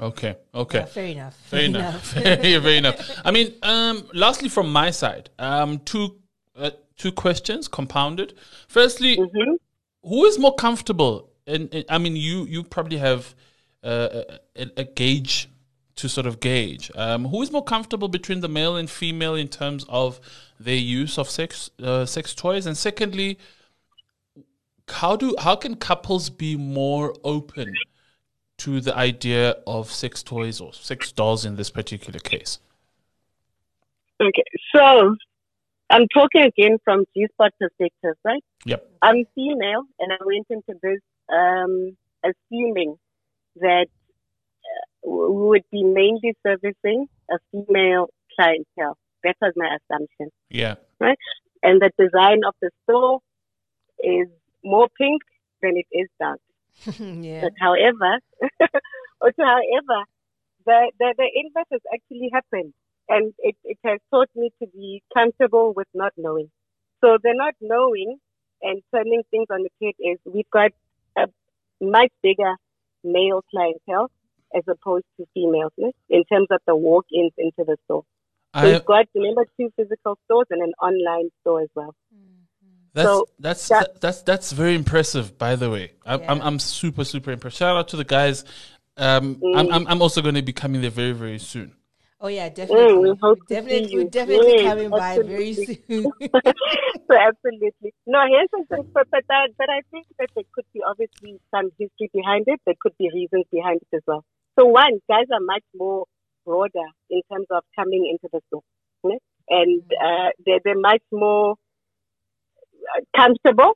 Okay. 0.00 0.36
Okay. 0.54 0.78
Yeah, 0.78 0.84
fair 0.86 1.06
enough. 1.06 1.36
Fair 1.46 1.60
enough. 1.64 2.04
Fair, 2.12 2.36
fair 2.62 2.74
enough. 2.78 3.20
I 3.24 3.30
mean, 3.30 3.54
um, 3.62 4.08
lastly, 4.14 4.48
from 4.48 4.72
my 4.72 4.90
side, 4.90 5.30
um, 5.38 5.80
two 5.80 6.16
uh, 6.56 6.70
two 6.96 7.12
questions 7.12 7.68
compounded. 7.68 8.34
Firstly, 8.68 9.16
hmm 9.16 9.54
who 10.02 10.24
is 10.24 10.38
more 10.38 10.54
comfortable? 10.54 11.30
And 11.46 11.68
and- 11.74 11.84
I 11.90 11.98
mean, 11.98 12.14
you 12.14 12.44
you 12.46 12.62
probably 12.62 12.98
have 12.98 13.34
uh, 13.82 14.22
a, 14.56 14.70
a 14.76 14.84
gauge 14.84 15.48
to 15.98 16.08
sort 16.08 16.26
of 16.26 16.40
gauge. 16.40 16.90
Um, 16.94 17.26
who 17.26 17.42
is 17.42 17.50
more 17.50 17.64
comfortable 17.64 18.08
between 18.08 18.40
the 18.40 18.48
male 18.48 18.76
and 18.76 18.88
female 18.88 19.34
in 19.34 19.48
terms 19.48 19.84
of 19.88 20.20
their 20.58 20.76
use 20.76 21.18
of 21.18 21.28
sex 21.28 21.70
uh, 21.82 22.06
sex 22.06 22.34
toys? 22.34 22.66
And 22.66 22.76
secondly, 22.76 23.38
how 24.88 25.16
do 25.16 25.34
how 25.38 25.56
can 25.56 25.74
couples 25.74 26.30
be 26.30 26.56
more 26.56 27.14
open 27.24 27.74
to 28.58 28.80
the 28.80 28.96
idea 28.96 29.56
of 29.66 29.90
sex 29.90 30.22
toys 30.22 30.60
or 30.60 30.72
sex 30.72 31.12
dolls 31.12 31.44
in 31.44 31.56
this 31.56 31.70
particular 31.70 32.20
case? 32.20 32.60
Okay. 34.20 34.44
So 34.74 35.16
I'm 35.90 36.06
talking 36.14 36.42
again 36.42 36.78
from 36.84 37.04
G 37.14 37.26
spot 37.32 37.52
perspective, 37.58 38.14
right? 38.24 38.44
Yep. 38.66 38.88
I'm 39.02 39.24
female 39.34 39.82
and 39.98 40.12
I 40.12 40.18
went 40.24 40.46
into 40.50 40.78
this 40.80 41.00
um, 41.32 41.96
assuming 42.22 42.96
that 43.56 43.88
we 45.04 45.48
would 45.48 45.64
be 45.70 45.84
mainly 45.84 46.34
servicing 46.46 47.08
a 47.30 47.38
female 47.50 48.08
clientele. 48.34 48.96
That 49.24 49.36
was 49.40 49.52
my 49.56 49.76
assumption. 49.76 50.30
Yeah. 50.48 50.76
Right? 51.00 51.18
And 51.62 51.80
the 51.80 51.90
design 51.98 52.40
of 52.46 52.54
the 52.60 52.70
store 52.84 53.20
is 53.98 54.28
more 54.64 54.88
pink 54.96 55.22
than 55.62 55.76
it 55.76 55.86
is 55.92 56.08
dark. 56.20 56.40
yeah. 56.98 57.42
But 57.42 57.52
however, 57.60 58.18
also 59.20 59.42
however, 59.42 60.04
the, 60.66 60.92
the, 60.98 61.14
the 61.16 61.30
inverse 61.34 61.66
has 61.72 61.80
actually 61.92 62.30
happened. 62.32 62.72
And 63.08 63.32
it, 63.38 63.56
it 63.64 63.78
has 63.84 63.98
taught 64.12 64.28
me 64.36 64.50
to 64.62 64.68
be 64.68 65.02
comfortable 65.14 65.72
with 65.74 65.88
not 65.94 66.12
knowing. 66.16 66.50
So 67.00 67.16
the 67.22 67.32
not 67.34 67.54
knowing 67.60 68.18
and 68.60 68.82
turning 68.94 69.22
things 69.30 69.46
on 69.50 69.62
the 69.62 69.70
head 69.86 69.94
is 69.98 70.18
we've 70.24 70.50
got 70.50 70.72
a 71.16 71.28
much 71.80 72.10
bigger 72.22 72.54
male 73.02 73.42
clientele 73.50 74.10
as 74.56 74.62
opposed 74.68 75.04
to 75.18 75.26
females 75.34 75.72
né, 75.78 75.90
in 76.08 76.24
terms 76.24 76.48
of 76.50 76.60
the 76.66 76.74
walk-ins 76.76 77.32
into 77.38 77.64
the 77.64 77.76
store. 77.84 78.02
So 78.54 78.60
I, 78.60 78.64
we've 78.72 78.84
got, 78.84 79.06
remember, 79.14 79.44
two 79.58 79.70
physical 79.76 80.18
stores 80.24 80.46
and 80.50 80.62
an 80.62 80.72
online 80.80 81.30
store 81.42 81.62
as 81.62 81.68
well. 81.74 81.94
That's 82.94 83.06
So 83.08 83.26
that's 83.38 83.68
that- 83.68 83.80
that, 83.94 84.00
that's 84.00 84.22
that's 84.22 84.52
very 84.52 84.74
impressive. 84.74 85.36
By 85.38 85.56
the 85.56 85.70
way, 85.70 85.92
I'm 86.06 86.20
I'm, 86.26 86.38
Yeah. 86.38 86.46
I'm 86.46 86.58
super 86.58 87.04
super 87.04 87.30
impressed. 87.30 87.58
Shout 87.58 87.76
out 87.76 87.88
to 87.88 87.96
the 87.96 88.04
guys. 88.04 88.44
Um, 88.96 89.40
I'm, 89.54 89.66
Mm. 89.66 89.74
I'm 89.74 89.86
I'm 89.86 90.02
also 90.02 90.22
going 90.22 90.34
to 90.34 90.42
be 90.42 90.52
coming 90.54 90.80
there 90.80 90.90
very 90.90 91.12
very 91.12 91.38
soon. 91.38 91.74
Oh 92.20 92.26
yeah, 92.26 92.48
definitely. 92.48 92.98
we 93.10 93.14
hope 93.22 93.38
definitely, 93.46 93.92
you. 93.92 93.98
we're 93.98 94.10
definitely 94.10 94.54
Yes, 94.56 94.66
coming 94.70 94.90
by 94.90 95.18
very 95.22 95.52
soon. 95.54 96.02
so 97.06 97.14
absolutely. 97.28 97.94
No, 98.06 98.20
here's 98.26 98.50
something, 98.50 98.90
but 98.92 99.06
but 99.12 99.22
that, 99.28 99.50
but 99.56 99.68
I 99.70 99.82
think 99.92 100.06
that 100.18 100.30
there 100.34 100.44
could 100.52 100.64
be 100.74 100.80
obviously 100.82 101.38
some 101.54 101.70
history 101.78 102.10
behind 102.12 102.44
it. 102.48 102.58
There 102.66 102.74
could 102.80 102.96
be 102.98 103.08
reasons 103.14 103.44
behind 103.52 103.80
it 103.82 103.96
as 103.96 104.02
well. 104.06 104.24
So 104.58 104.66
one, 104.66 104.98
guys 105.08 105.26
are 105.32 105.40
much 105.40 105.62
more 105.74 106.04
broader 106.44 106.88
in 107.10 107.20
terms 107.30 107.46
of 107.50 107.62
coming 107.78 108.08
into 108.10 108.28
the 108.32 108.40
store, 108.48 108.62
né? 109.04 109.18
and 109.48 109.82
uh, 110.02 110.30
they're 110.44 110.58
they're 110.64 110.80
much 110.80 111.02
more 111.12 111.54
uh, 112.96 113.00
comfortable, 113.16 113.72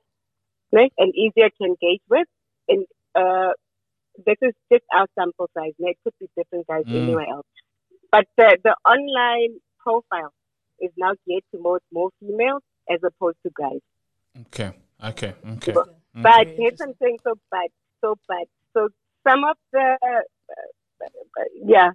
né? 0.75 0.89
and 0.99 1.15
easier 1.15 1.51
to 1.51 1.65
engage 1.65 2.01
with. 2.11 2.27
And 2.69 2.85
uh, 3.15 3.53
this 4.27 4.37
is 4.43 4.55
just 4.73 4.85
our 4.93 5.07
sample 5.19 5.49
size. 5.57 5.75
né? 5.81 5.91
It 5.91 5.99
could 6.03 6.15
be 6.19 6.27
different 6.37 6.67
guys 6.67 6.85
Mm. 6.87 7.03
anywhere 7.03 7.29
else. 7.29 7.47
But 8.11 8.27
the, 8.37 8.59
the 8.65 8.75
online 8.85 9.61
profile 9.79 10.33
is 10.81 10.91
now 10.97 11.13
geared 11.27 11.45
to 11.55 11.61
more, 11.61 11.81
more 11.93 12.11
females 12.21 12.63
as 12.91 12.99
opposed 13.05 13.39
to 13.45 13.51
guys. 13.57 13.81
Okay, 14.47 14.71
okay, 15.03 15.35
okay. 15.57 15.73
But 15.73 15.89
Very 16.15 16.57
here's 16.57 16.73
interesting. 16.73 16.79
something 16.79 17.19
so 17.25 17.35
bad, 17.51 17.69
so 18.03 18.17
bad. 18.29 18.47
So 18.75 18.89
some 19.27 19.45
of 19.45 19.57
the, 19.73 19.97
yeah, 21.67 21.91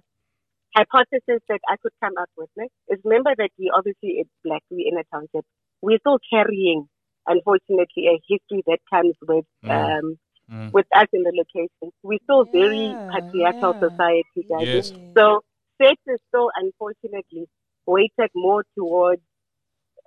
hypothesis 0.76 1.42
that 1.48 1.60
I 1.68 1.76
could 1.82 1.92
come 2.02 2.14
up 2.20 2.28
with 2.36 2.50
né, 2.58 2.66
is 2.88 2.98
remember 3.04 3.32
that 3.36 3.50
we 3.58 3.70
obviously 3.76 4.20
it's 4.20 4.30
black, 4.44 4.62
we 4.70 4.88
in 4.90 4.98
a 4.98 5.04
township. 5.12 5.44
We're 5.82 5.98
still 5.98 6.18
carrying, 6.30 6.88
unfortunately, 7.26 8.06
a 8.08 8.16
history 8.28 8.62
that 8.66 8.78
comes 8.92 9.14
with 9.26 9.44
Mm. 9.64 9.70
um, 9.70 10.18
Mm. 10.50 10.72
with 10.72 10.86
us 10.94 11.08
in 11.12 11.22
the 11.22 11.32
location. 11.36 11.92
We're 12.02 12.18
still 12.24 12.44
very 12.52 12.96
patriarchal 13.12 13.74
yeah. 13.74 13.88
society, 13.88 14.42
guys. 14.48 14.66
Yes. 14.66 14.92
So 15.16 15.42
sex 15.80 15.96
is 16.06 16.20
still 16.28 16.50
unfortunately 16.56 17.46
weighted 17.86 18.30
more 18.34 18.64
towards 18.76 19.22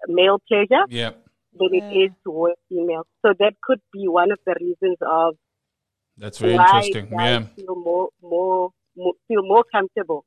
male 0.08 0.40
pleasure 0.48 0.86
Yeah, 0.90 1.12
than 1.54 1.74
Yeah. 1.74 1.82
it 1.82 1.96
is 2.04 2.12
towards 2.24 2.60
female. 2.70 3.06
So 3.22 3.34
that 3.40 3.54
could 3.62 3.82
be 3.94 4.08
one 4.08 4.32
of 4.32 4.40
the 4.46 4.56
reasons 4.60 4.98
of 5.02 5.38
that's 6.22 6.38
very 6.38 6.54
why 6.56 6.66
interesting. 6.66 7.08
Yeah, 7.12 7.44
feel 7.56 7.76
more, 7.76 8.10
more, 8.22 8.70
more 8.96 9.14
feel 9.28 9.44
more 9.44 9.64
comfortable 9.72 10.24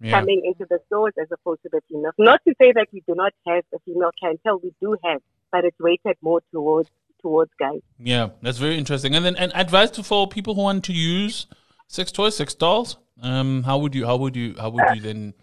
yeah. 0.00 0.18
coming 0.18 0.42
into 0.44 0.66
the 0.68 0.80
stores 0.86 1.12
as 1.20 1.28
opposed 1.30 1.62
to 1.62 1.68
the 1.70 1.80
females. 1.88 2.14
Not 2.18 2.40
to 2.46 2.54
say 2.60 2.72
that 2.72 2.88
we 2.92 3.02
do 3.06 3.14
not 3.14 3.32
have 3.46 3.64
a 3.74 3.78
female 3.84 4.10
clientele, 4.18 4.60
we 4.62 4.72
do 4.80 4.96
have, 5.04 5.20
but 5.52 5.64
it's 5.64 5.78
weighted 5.78 6.16
more 6.22 6.40
towards 6.52 6.88
towards 7.20 7.50
guys. 7.58 7.80
Yeah, 7.98 8.30
that's 8.42 8.58
very 8.58 8.78
interesting. 8.78 9.14
And 9.14 9.24
then 9.24 9.36
and 9.36 9.54
advice 9.54 9.90
to 9.92 10.02
for 10.02 10.26
people 10.28 10.54
who 10.54 10.62
want 10.62 10.84
to 10.84 10.92
use 10.92 11.46
sex 11.86 12.10
toys, 12.10 12.36
sex 12.36 12.54
dolls. 12.54 12.96
Um, 13.20 13.64
how 13.64 13.78
would 13.78 13.94
you 13.94 14.06
how 14.06 14.16
would 14.16 14.36
you 14.36 14.54
how 14.58 14.70
would 14.70 14.84
you 14.94 15.00
then? 15.00 15.34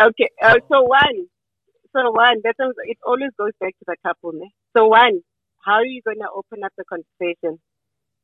Okay, 0.00 0.30
uh, 0.42 0.54
so 0.70 0.82
one, 0.82 1.26
so 1.92 2.10
one, 2.12 2.40
that 2.44 2.54
is, 2.58 2.72
it 2.84 2.96
always 3.04 3.30
goes 3.36 3.50
back 3.60 3.78
to 3.80 3.84
the 3.86 3.96
couple. 4.02 4.32
Ne? 4.32 4.50
So 4.74 4.86
one, 4.86 5.20
how 5.62 5.74
are 5.74 5.84
you 5.84 6.00
going 6.02 6.20
to 6.20 6.28
open 6.34 6.64
up 6.64 6.72
the 6.78 6.84
conversation? 6.84 7.60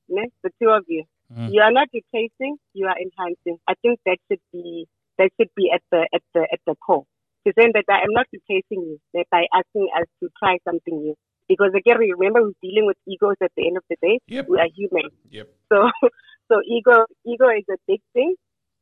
Ne? 0.09 0.29
The 0.43 0.51
two 0.61 0.71
of 0.71 0.85
you. 0.89 1.05
Mm. 1.33 1.53
You 1.53 1.61
are 1.63 1.73
not 1.73 1.89
replacing, 1.93 2.57
you 2.73 2.87
are 2.87 2.97
enhancing. 2.97 3.59
I 3.69 3.75
think 3.83 4.01
that 4.07 4.19
should 4.29 4.41
be 4.53 4.87
that 5.19 5.31
should 5.39 5.51
be 5.57 5.71
at 5.75 5.83
the 5.91 6.07
at 6.15 6.23
the 6.35 6.47
at 6.53 6.61
the 6.67 6.75
core. 6.77 7.05
To 7.47 7.53
say 7.59 7.71
that 7.73 7.85
I 7.89 8.03
am 8.03 8.11
not 8.11 8.27
replacing 8.33 8.83
you 8.83 8.99
ne, 9.15 9.25
by 9.31 9.47
asking 9.55 9.89
us 9.97 10.07
to 10.21 10.29
try 10.39 10.59
something 10.65 10.97
new. 11.01 11.15
Because 11.49 11.73
again, 11.77 11.99
remember 11.99 12.43
we're 12.43 12.61
dealing 12.61 12.87
with 12.87 12.97
egos 13.07 13.37
at 13.41 13.53
the 13.57 13.67
end 13.67 13.77
of 13.77 13.85
the 13.89 13.97
day. 14.03 14.19
Yep. 14.27 14.49
We 14.49 14.59
are 14.59 14.69
human. 14.75 15.11
Yep. 15.31 15.49
So, 15.73 15.91
so 16.49 16.61
ego, 16.67 17.05
ego 17.25 17.49
is 17.51 17.65
a 17.71 17.77
big 17.87 18.01
thing, 18.13 18.35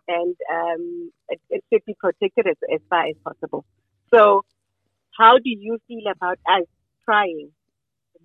and 0.08 0.34
um, 0.50 1.12
it, 1.28 1.40
it 1.50 1.64
should 1.70 1.84
be 1.84 1.94
protected 2.00 2.46
as, 2.46 2.56
as 2.72 2.80
far 2.88 3.04
as 3.06 3.16
possible. 3.22 3.66
So, 4.12 4.44
how 5.10 5.36
do 5.36 5.50
you 5.50 5.78
feel 5.86 6.10
about 6.10 6.38
us 6.48 6.64
trying 7.04 7.50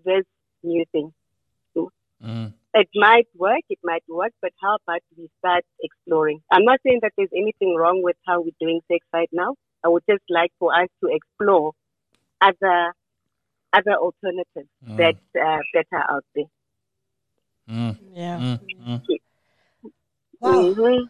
this 0.05 0.23
new 0.63 0.85
thing? 0.93 1.11
Mm. 2.23 2.53
It 2.73 2.87
might 2.93 3.27
work, 3.35 3.61
it 3.69 3.79
might 3.83 4.03
work, 4.07 4.31
but 4.41 4.51
how 4.61 4.75
about 4.83 5.01
we 5.17 5.27
start 5.39 5.63
exploring? 5.81 6.41
I'm 6.51 6.63
not 6.65 6.79
saying 6.85 6.99
that 7.01 7.13
there's 7.17 7.33
anything 7.35 7.75
wrong 7.75 8.01
with 8.03 8.15
how 8.27 8.41
we're 8.41 8.51
doing 8.59 8.79
sex 8.87 9.05
right 9.11 9.29
now. 9.31 9.55
I 9.83 9.87
would 9.87 10.03
just 10.07 10.23
like 10.29 10.51
for 10.59 10.73
us 10.73 10.87
to 11.03 11.09
explore 11.11 11.71
other 12.41 12.93
other 13.73 13.93
alternatives 13.93 14.69
Mm. 14.87 14.97
that 14.97 15.15
uh, 15.39 15.59
that 15.73 15.85
are 15.91 16.05
out 16.15 16.25
there. 16.35 16.45
Mm. 17.69 17.97
yeah. 18.13 18.37
Mm. 18.39 18.59
Mm. 18.87 19.01
Wow. 20.39 20.51
Mhm. 20.73 21.09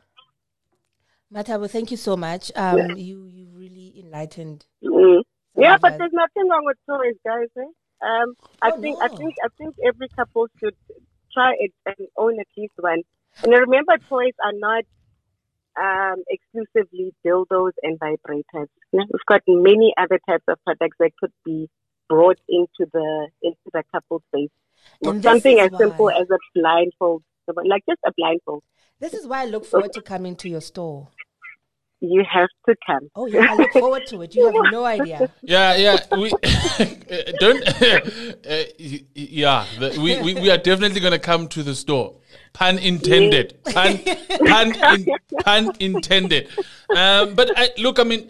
Mathabo, 1.32 1.70
thank 1.70 1.92
you 1.92 1.98
so 1.98 2.18
much. 2.18 2.52
Um, 2.56 2.98
you 2.98 3.26
you 3.26 3.48
really 3.54 3.94
enlightened. 4.00 4.66
Mm. 4.84 5.22
Yeah, 5.56 5.78
but 5.82 5.98
there's 5.98 6.14
nothing 6.14 6.48
wrong 6.50 6.64
with 6.66 6.78
toys, 6.88 7.16
guys. 7.26 7.48
Eh? 7.58 7.62
Um, 8.02 8.34
I 8.62 8.72
Oh, 8.72 8.82
think 8.82 8.98
I 9.02 9.08
think 9.10 9.34
I 9.44 9.48
think 9.58 9.76
every 9.86 10.08
couple 10.16 10.48
should 10.60 10.76
try 11.34 11.54
it 11.60 11.72
and 11.86 12.08
own 12.18 12.40
at 12.40 12.48
least 12.58 12.74
one. 12.78 13.02
And 13.44 13.54
remember, 13.54 13.94
toys 14.10 14.34
are 14.44 14.54
not 14.54 14.84
um, 15.80 16.24
exclusively 16.28 17.14
dildos 17.26 17.72
and 17.84 18.00
vibrators. 18.00 18.68
Yeah, 18.92 19.04
We've 19.12 19.26
got 19.28 19.42
many 19.48 19.94
other 19.98 20.20
types 20.28 20.44
of 20.48 20.58
products 20.64 20.98
that 21.00 21.12
could 21.20 21.32
be 21.46 21.70
brought 22.08 22.40
into 22.50 22.90
the 22.92 23.28
into 23.42 23.58
the 23.72 23.84
couple 23.92 24.22
space. 24.30 24.50
And 25.04 25.24
Something 25.24 25.60
as 25.60 25.72
simple 25.78 26.10
as 26.10 26.28
a 26.30 26.38
blindfold, 26.56 27.24
like 27.66 27.84
just 27.88 28.00
a 28.06 28.12
blindfold. 28.18 28.64
This 29.00 29.14
is 29.14 29.28
why 29.28 29.44
I 29.44 29.46
look 29.46 29.66
forward 29.66 29.94
to 29.94 30.02
coming 30.02 30.36
to 30.38 30.50
your 30.50 30.62
store. 30.62 31.10
You 32.02 32.24
have 32.32 32.50
to 32.66 32.76
come. 32.88 33.10
Oh 33.14 33.26
yeah, 33.26 33.48
I 33.50 33.56
look 33.56 33.72
forward 33.74 34.08
to 34.08 34.22
it. 34.22 34.34
You 34.34 34.46
have 34.46 34.72
no 34.72 34.86
idea. 34.86 35.30
Yeah, 35.42 35.76
yeah. 35.76 35.98
We 36.18 36.30
don't. 37.40 37.68
uh, 37.82 38.64
yeah, 39.14 39.66
the, 39.80 40.00
we, 40.02 40.22
we 40.22 40.34
we 40.36 40.50
are 40.50 40.58
definitely 40.58 41.02
gonna 41.02 41.20
come 41.20 41.50
to 41.50 41.64
the 41.64 41.76
store. 41.76 42.16
Pun 42.54 42.78
intended. 42.78 43.62
Pun 43.66 44.00
pun, 44.48 44.76
in, 44.94 45.08
pun 45.44 45.72
intended. 45.80 46.48
Um, 46.96 47.36
but 47.36 47.52
I, 47.58 47.70
look, 47.78 48.00
I 48.00 48.04
mean, 48.04 48.30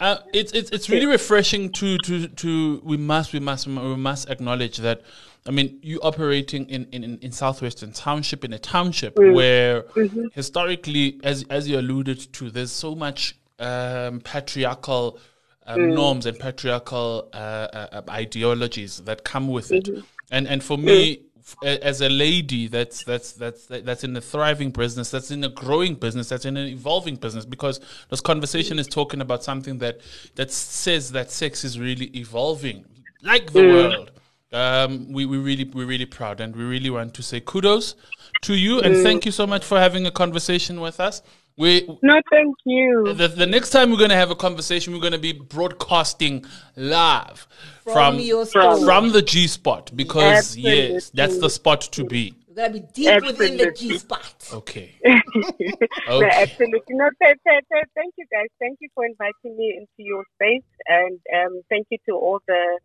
uh, 0.00 0.18
it's 0.32 0.50
it's 0.52 0.70
it's 0.70 0.90
really 0.90 1.06
refreshing 1.06 1.70
to 1.72 1.98
to 1.98 2.26
to. 2.26 2.80
We 2.82 2.96
must 2.96 3.32
we 3.32 3.38
must 3.38 3.68
we 3.68 3.96
must 3.96 4.28
acknowledge 4.28 4.78
that. 4.78 5.02
I 5.46 5.50
mean, 5.50 5.78
you 5.82 6.00
operating 6.00 6.66
in, 6.70 6.86
in, 6.92 7.18
in 7.18 7.32
southwestern 7.32 7.92
township 7.92 8.44
in 8.44 8.52
a 8.54 8.58
township 8.58 9.18
where 9.34 9.84
historically, 10.32 11.20
as 11.22 11.44
as 11.50 11.68
you 11.68 11.78
alluded 11.78 12.32
to, 12.32 12.50
there's 12.50 12.72
so 12.72 12.94
much 12.94 13.36
um, 13.58 14.20
patriarchal 14.20 15.18
um, 15.66 15.90
norms 15.90 16.26
and 16.26 16.38
patriarchal 16.38 17.28
uh, 17.32 17.36
uh, 17.36 17.88
uh, 17.92 18.02
ideologies 18.10 18.98
that 19.04 19.24
come 19.24 19.48
with 19.48 19.70
it. 19.70 19.88
And 20.30 20.48
and 20.48 20.64
for 20.64 20.78
me, 20.78 21.20
as 21.62 22.00
a 22.00 22.08
lady 22.08 22.68
that's 22.68 23.04
that's 23.04 23.32
that's 23.32 23.66
that's 23.66 24.02
in 24.02 24.16
a 24.16 24.22
thriving 24.22 24.70
business, 24.70 25.10
that's 25.10 25.30
in 25.30 25.44
a 25.44 25.50
growing 25.50 25.94
business, 25.94 26.30
that's 26.30 26.46
in 26.46 26.56
an 26.56 26.68
evolving 26.68 27.16
business, 27.16 27.44
because 27.44 27.80
this 28.08 28.22
conversation 28.22 28.78
is 28.78 28.86
talking 28.86 29.20
about 29.20 29.44
something 29.44 29.76
that 29.78 30.00
that 30.36 30.50
says 30.50 31.12
that 31.12 31.30
sex 31.30 31.64
is 31.64 31.78
really 31.78 32.06
evolving, 32.16 32.86
like 33.22 33.52
the 33.52 33.60
world. 33.60 34.10
Um, 34.54 35.12
we 35.12 35.26
we 35.26 35.38
really 35.38 35.64
we're 35.64 35.86
really 35.86 36.06
proud, 36.06 36.40
and 36.40 36.54
we 36.54 36.62
really 36.64 36.90
want 36.90 37.12
to 37.14 37.22
say 37.22 37.40
kudos 37.40 37.96
to 38.42 38.54
you 38.54 38.80
and 38.80 38.96
thank 39.02 39.24
you 39.26 39.32
so 39.32 39.46
much 39.46 39.64
for 39.64 39.78
having 39.78 40.06
a 40.06 40.10
conversation 40.10 40.80
with 40.80 41.00
us. 41.00 41.22
We 41.56 41.86
No, 42.02 42.20
thank 42.30 42.56
you. 42.64 43.14
the, 43.14 43.28
the 43.28 43.46
next 43.46 43.70
time 43.70 43.90
we're 43.90 43.98
going 43.98 44.10
to 44.10 44.16
have 44.16 44.30
a 44.30 44.34
conversation, 44.34 44.92
we're 44.92 45.00
going 45.00 45.12
to 45.12 45.18
be 45.20 45.32
broadcasting 45.32 46.44
live 46.76 47.46
from 47.84 47.92
From 47.94 48.18
your 48.20 48.44
from 48.46 49.12
the 49.12 49.22
G 49.22 49.46
spot 49.46 49.90
because 49.94 50.56
yes, 50.56 51.10
that's 51.10 51.38
the 51.38 51.50
spot 51.50 51.80
to 51.92 52.04
be. 52.04 52.34
We're 52.48 52.68
gonna 52.68 52.74
be 52.74 52.84
deep 52.92 53.22
within 53.24 53.56
the 53.56 53.72
G 53.72 53.98
spot. 53.98 54.34
Okay. 54.52 54.94
No, 55.04 56.18
Okay. 56.18 56.30
absolutely. 56.42 56.94
No, 56.94 57.08
th- 57.20 57.36
th- 57.46 57.64
th- 57.72 57.84
thank 57.96 58.14
you 58.16 58.26
guys. 58.30 58.46
Thank 58.60 58.78
you 58.80 58.88
for 58.94 59.04
inviting 59.04 59.56
me 59.56 59.74
into 59.78 60.08
your 60.10 60.24
space, 60.36 60.62
and 60.86 61.18
um, 61.34 61.62
thank 61.68 61.86
you 61.90 61.98
to 62.06 62.12
all 62.12 62.40
the 62.46 62.78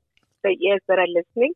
the 0.44 0.58
ears 0.66 0.82
that 0.88 1.00
are 1.00 1.08
listening. 1.08 1.54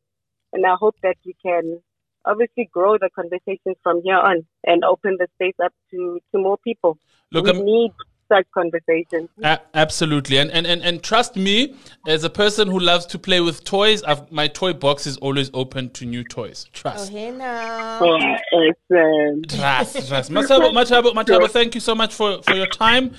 And 0.54 0.66
I 0.66 0.76
hope 0.80 0.96
that 1.04 1.16
we 1.26 1.36
can 1.44 1.80
obviously 2.26 2.70
grow 2.72 2.98
the 2.98 3.10
conversations 3.16 3.76
from 3.84 4.02
here 4.04 4.18
on 4.18 4.46
and 4.66 4.84
open 4.84 5.18
the 5.20 5.28
space 5.36 5.56
up 5.64 5.74
to 5.92 6.20
to 6.32 6.42
more 6.42 6.58
people. 6.64 6.98
Look, 7.32 7.46
we 7.46 7.52
I'm- 7.52 7.66
need 7.66 7.92
such 8.30 8.48
conversations. 8.54 9.30
A- 9.44 9.60
absolutely, 9.74 10.38
and, 10.38 10.50
and 10.52 10.66
and 10.66 10.82
and 10.82 11.04
trust 11.04 11.36
me, 11.36 11.76
as 12.08 12.24
a 12.24 12.30
person 12.30 12.68
who 12.68 12.80
loves 12.80 13.06
to 13.08 13.20
play 13.20 13.42
with 13.42 13.64
toys, 13.64 14.02
I've, 14.04 14.32
my 14.32 14.48
toy 14.48 14.74
box 14.74 15.06
is 15.06 15.18
always 15.18 15.52
open 15.54 15.90
to 15.92 16.06
new 16.06 16.24
toys. 16.24 16.66
Oh 16.68 16.70
Trust, 16.74 17.12
hey 17.12 17.32
now. 17.32 18.00
So 18.00 18.18
it's 18.52 18.80
um, 18.92 19.42
trust, 19.60 20.08
trust. 20.08 20.32
Mathabo, 20.32 20.72
Mathabo, 20.72 21.14
Mathabo, 21.14 21.50
thank 21.50 21.76
you 21.76 21.82
so 21.82 21.94
much 21.96 22.14
for 22.14 22.42
for 22.44 22.56
your 22.56 22.68
time. 22.68 23.14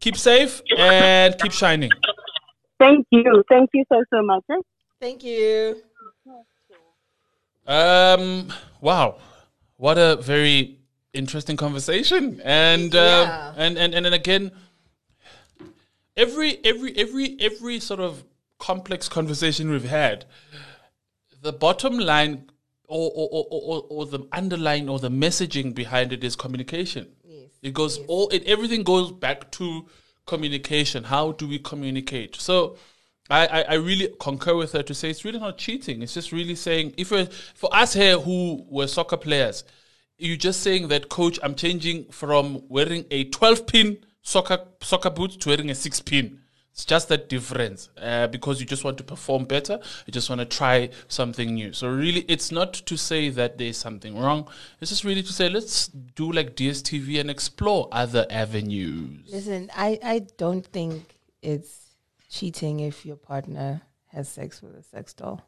Keep 0.00 0.16
safe 0.16 0.62
and 0.78 1.36
keep 1.38 1.52
shining. 1.52 1.90
thank 2.78 3.06
you, 3.10 3.42
thank 3.48 3.70
you 3.74 3.84
so 3.90 4.04
so 4.12 4.22
much. 4.22 4.44
Thank 5.00 5.24
you. 5.24 5.82
Um. 7.66 8.52
Wow, 8.80 9.18
what 9.76 9.98
a 9.98 10.16
very 10.16 10.78
interesting 11.12 11.56
conversation, 11.56 12.40
and 12.44 12.94
Yeah. 12.94 13.00
uh, 13.00 13.54
and 13.56 13.76
and 13.76 13.94
and 13.94 14.04
then 14.06 14.12
again, 14.12 14.52
every 16.16 16.58
every 16.64 16.96
every 16.96 17.36
every 17.40 17.80
sort 17.80 18.00
of 18.00 18.24
complex 18.58 19.08
conversation 19.08 19.68
we've 19.70 19.84
had, 19.88 20.24
the 21.42 21.52
bottom 21.52 21.98
line 21.98 22.48
or 22.86 23.10
or, 23.14 23.28
or, 23.32 23.46
or, 23.50 23.86
or 23.90 24.06
the 24.06 24.20
underlying 24.32 24.88
or 24.88 25.00
the 25.00 25.10
messaging 25.10 25.74
behind 25.74 26.12
it 26.12 26.22
is 26.22 26.36
communication. 26.36 27.08
Yes. 27.24 27.48
It 27.62 27.74
goes 27.74 27.98
all 28.06 28.28
it 28.28 28.44
everything 28.46 28.84
goes 28.84 29.10
back 29.10 29.50
to 29.52 29.86
communication. 30.24 31.04
How 31.04 31.32
do 31.32 31.48
we 31.48 31.58
communicate? 31.58 32.36
So 32.36 32.76
I, 33.30 33.46
I, 33.46 33.60
I 33.62 33.74
really 33.74 34.14
concur 34.20 34.54
with 34.56 34.72
her 34.72 34.82
to 34.82 34.94
say 34.94 35.10
it's 35.10 35.24
really 35.24 35.38
not 35.38 35.58
cheating. 35.58 36.02
It's 36.02 36.14
just 36.14 36.32
really 36.32 36.54
saying 36.54 36.94
if 36.96 37.08
for 37.54 37.74
us 37.74 37.92
here 37.92 38.18
who 38.18 38.64
were 38.68 38.86
soccer 38.86 39.16
players, 39.16 39.64
you're 40.18 40.36
just 40.36 40.62
saying 40.62 40.88
that 40.88 41.08
coach, 41.08 41.38
I'm 41.42 41.54
changing 41.54 42.06
from 42.06 42.62
wearing 42.68 43.04
a 43.10 43.24
12 43.24 43.66
pin 43.66 43.98
soccer 44.22 44.58
soccer 44.80 45.10
boot 45.10 45.40
to 45.40 45.48
wearing 45.48 45.70
a 45.70 45.74
six 45.74 46.00
pin. 46.00 46.40
It's 46.72 46.84
just 46.84 47.08
that 47.08 47.30
difference 47.30 47.88
uh, 47.96 48.26
because 48.26 48.60
you 48.60 48.66
just 48.66 48.84
want 48.84 48.98
to 48.98 49.04
perform 49.04 49.46
better. 49.46 49.78
You 50.04 50.12
just 50.12 50.28
want 50.28 50.40
to 50.40 50.44
try 50.44 50.90
something 51.08 51.54
new. 51.54 51.72
So 51.72 51.88
really, 51.88 52.20
it's 52.28 52.52
not 52.52 52.74
to 52.74 52.98
say 52.98 53.30
that 53.30 53.56
there's 53.56 53.78
something 53.78 54.18
wrong. 54.18 54.46
It's 54.82 54.90
just 54.90 55.02
really 55.02 55.22
to 55.22 55.32
say 55.32 55.48
let's 55.48 55.88
do 55.88 56.30
like 56.30 56.54
DSTV 56.54 57.18
and 57.18 57.30
explore 57.30 57.88
other 57.92 58.26
avenues. 58.28 59.30
Listen, 59.32 59.70
I, 59.74 59.98
I 60.04 60.26
don't 60.36 60.66
think 60.66 61.16
it's 61.40 61.85
cheating 62.36 62.80
if 62.80 63.06
your 63.06 63.16
partner 63.16 63.82
has 64.08 64.28
sex 64.28 64.62
with 64.62 64.76
a 64.76 64.82
sex 64.82 65.14
doll. 65.14 65.40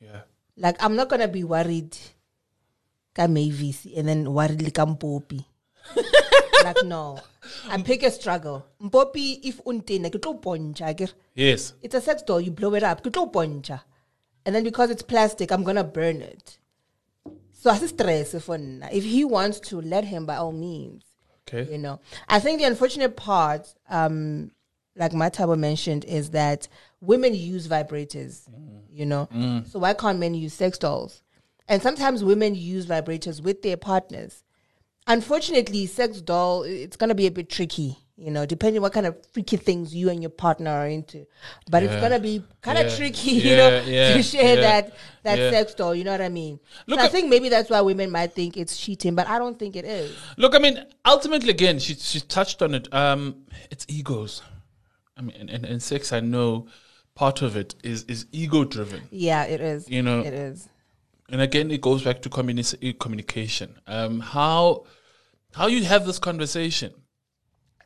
Yeah. 0.00 0.22
Like 0.56 0.82
I'm 0.82 0.96
not 0.96 1.08
gonna 1.08 1.28
be 1.28 1.44
worried 1.44 1.96
ka 3.14 3.26
Mavis 3.26 3.86
and 3.96 4.08
then 4.08 4.32
worried 4.32 4.62
like 4.62 4.74
Mpopi. 4.74 5.44
like 6.64 6.84
no. 6.84 7.20
I 7.68 7.80
pick 7.82 8.02
a 8.02 8.10
struggle. 8.10 8.66
Mpopi 8.82 9.40
if 9.42 9.62
untena 9.64 10.10
ke 10.10 10.20
tlo 10.20 10.40
poncha. 10.40 11.12
Yes. 11.34 11.74
It's 11.82 11.94
a 11.94 12.00
sex 12.00 12.22
doll, 12.22 12.40
you 12.40 12.50
blow 12.50 12.74
it 12.74 12.82
up, 12.82 13.02
ke 13.02 13.10
tlo 13.10 13.32
poncha. 13.32 13.80
And 14.44 14.54
then 14.54 14.64
because 14.64 14.90
it's 14.90 15.02
plastic, 15.02 15.52
I'm 15.52 15.62
gonna 15.62 15.84
burn 15.84 16.20
it. 16.20 16.58
So 17.52 17.70
I 17.70 17.78
stress 17.78 18.34
for. 18.44 18.58
If 18.90 19.04
he 19.04 19.24
wants 19.24 19.60
to, 19.70 19.80
let 19.80 20.04
him 20.04 20.26
by 20.26 20.36
all 20.36 20.50
means. 20.50 21.04
Okay. 21.48 21.70
You 21.70 21.78
know, 21.78 22.00
I 22.28 22.40
think 22.40 22.60
the 22.60 22.66
unfortunate 22.66 23.16
part, 23.16 23.72
um, 23.88 24.50
like 24.96 25.12
Mathabo 25.12 25.58
mentioned, 25.58 26.04
is 26.04 26.30
that 26.30 26.68
women 27.00 27.34
use 27.34 27.66
vibrators. 27.68 28.42
You 28.90 29.06
know, 29.06 29.28
so 29.68 29.78
why 29.78 29.94
can't 29.94 30.18
men 30.18 30.34
use 30.34 30.52
sex 30.52 30.76
dolls? 30.78 31.22
And 31.68 31.80
sometimes 31.80 32.22
women 32.22 32.54
use 32.54 32.86
vibrators 32.86 33.42
with 33.42 33.62
their 33.62 33.76
partners. 33.78 34.44
Unfortunately, 35.06 35.86
sex 35.86 36.20
doll 36.20 36.62
it's 36.62 36.96
gonna 36.96 37.14
be 37.14 37.26
a 37.26 37.30
bit 37.30 37.48
tricky. 37.48 37.96
You 38.16 38.30
know, 38.30 38.46
depending 38.46 38.82
what 38.82 38.92
kind 38.92 39.06
of 39.06 39.16
freaky 39.32 39.56
things 39.56 39.92
you 39.94 40.10
and 40.10 40.20
your 40.22 40.30
partner 40.30 40.70
are 40.70 40.86
into. 40.86 41.26
But 41.70 41.82
it's 41.82 41.94
gonna 41.96 42.20
be 42.20 42.44
kind 42.60 42.78
of 42.78 42.86
Yeah. 42.90 42.96
tricky, 42.96 43.30
you 43.48 43.56
know, 43.56 43.82
yeah, 43.84 44.12
to 44.14 44.22
share 44.22 44.54
yeah, 44.54 44.60
that 44.60 44.94
that 45.24 45.38
yeah. 45.38 45.50
sex 45.50 45.74
doll. 45.74 45.94
You 45.94 46.04
know 46.04 46.12
what 46.12 46.20
I 46.20 46.28
mean? 46.28 46.60
Look, 46.86 47.00
so 47.00 47.04
I 47.04 47.08
I- 47.08 47.10
think 47.10 47.30
maybe 47.30 47.48
that's 47.48 47.68
why 47.70 47.80
women 47.80 48.10
might 48.12 48.32
think 48.34 48.56
it's 48.56 48.76
cheating, 48.76 49.14
but 49.16 49.26
I 49.26 49.38
don't 49.38 49.58
think 49.58 49.74
it 49.74 49.84
is. 49.84 50.14
Look, 50.36 50.54
I 50.54 50.58
mean, 50.58 50.84
ultimately, 51.04 51.50
again, 51.50 51.78
she 51.80 51.94
she 51.94 52.20
touched 52.20 52.62
on 52.62 52.74
it. 52.74 52.92
Um, 52.94 53.46
it's 53.70 53.86
egos. 53.88 54.42
I 55.16 55.22
mean, 55.22 55.36
and, 55.38 55.50
and, 55.50 55.64
and 55.64 55.82
sex, 55.82 56.12
I 56.12 56.20
know, 56.20 56.66
part 57.14 57.42
of 57.42 57.56
it 57.56 57.74
is 57.84 58.04
is 58.04 58.26
ego 58.32 58.64
driven. 58.64 59.02
Yeah, 59.10 59.44
it 59.44 59.60
is. 59.60 59.88
You 59.88 60.02
know, 60.02 60.20
it 60.20 60.32
is. 60.32 60.68
and 61.28 61.40
again 61.40 61.70
it 61.70 61.80
goes 61.80 62.02
back 62.02 62.20
to 62.22 62.28
communi- 62.28 62.98
communication 62.98 63.78
um, 63.86 64.20
how 64.20 64.84
how 65.54 65.66
you 65.66 65.84
have 65.84 66.04
this 66.06 66.18
conversation 66.18 66.92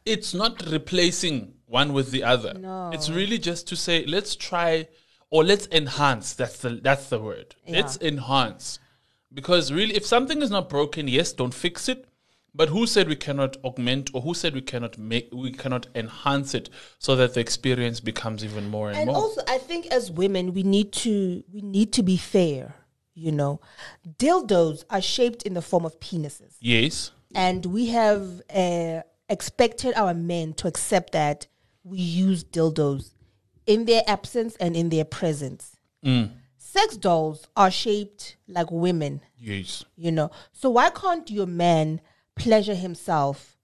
it's 0.04 0.32
not 0.34 0.62
replacing 0.70 1.54
one 1.66 1.92
with 1.92 2.10
the 2.10 2.22
other 2.24 2.54
No. 2.54 2.90
it's 2.94 3.08
really 3.10 3.38
just 3.38 3.68
to 3.68 3.76
say 3.76 4.04
let's 4.06 4.34
try 4.36 4.88
or 5.30 5.44
let's 5.44 5.66
enhance 5.80 6.32
that's 6.40 6.58
the 6.64 6.70
that's 6.88 7.08
the 7.12 7.18
word 7.28 7.48
Yeah. 7.66 7.76
let's 7.76 7.96
enhance 8.00 8.78
because 9.32 9.72
really 9.72 9.94
if 10.00 10.06
something 10.06 10.40
is 10.42 10.50
not 10.50 10.68
broken 10.68 11.06
yes 11.08 11.32
don't 11.40 11.54
fix 11.54 11.88
it 11.88 12.00
but 12.56 12.70
who 12.70 12.86
said 12.86 13.06
we 13.08 13.16
cannot 13.16 13.56
augment 13.64 14.10
or 14.14 14.22
who 14.22 14.32
said 14.32 14.54
we 14.54 14.62
cannot 14.62 14.96
make 14.98 15.28
we 15.32 15.52
cannot 15.52 15.86
enhance 15.94 16.54
it 16.54 16.70
so 16.98 17.14
that 17.14 17.34
the 17.34 17.40
experience 17.40 18.00
becomes 18.00 18.42
even 18.44 18.68
more 18.68 18.88
and, 18.88 18.98
And 18.98 19.06
more 19.06 19.16
also, 19.16 19.42
I 19.46 19.58
think 19.58 19.86
as 19.86 20.10
women, 20.10 20.54
we 20.54 20.62
need 20.62 20.92
to 21.04 21.44
we 21.52 21.60
need 21.60 21.92
to 21.94 22.02
be 22.02 22.16
fair. 22.16 22.74
You 23.14 23.32
know, 23.32 23.60
dildos 24.18 24.84
are 24.90 25.00
shaped 25.00 25.42
in 25.44 25.54
the 25.54 25.62
form 25.62 25.86
of 25.86 25.98
penises, 26.00 26.56
yes 26.60 27.12
and 27.34 27.66
we 27.66 27.86
have 27.86 28.42
uh, 28.54 29.02
expected 29.28 29.94
our 29.96 30.14
men 30.14 30.54
to 30.54 30.68
accept 30.68 31.12
that 31.12 31.46
we 31.82 31.98
use 31.98 32.44
dildos 32.44 33.14
in 33.66 33.84
their 33.84 34.02
absence 34.06 34.56
and 34.56 34.76
in 34.76 34.90
their 34.90 35.04
presence. 35.04 35.76
Sex 36.58 36.96
dolls 36.98 37.46
are 37.56 37.70
shaped 37.70 38.36
like 38.46 38.70
women 38.70 39.22
yes 39.38 39.84
you 39.96 40.12
know. 40.12 40.30
So 40.52 40.70
why 40.70 40.90
can't 40.90 41.28
your 41.30 41.46
man 41.46 42.00
pleasure 42.36 42.74
himself 42.74 43.56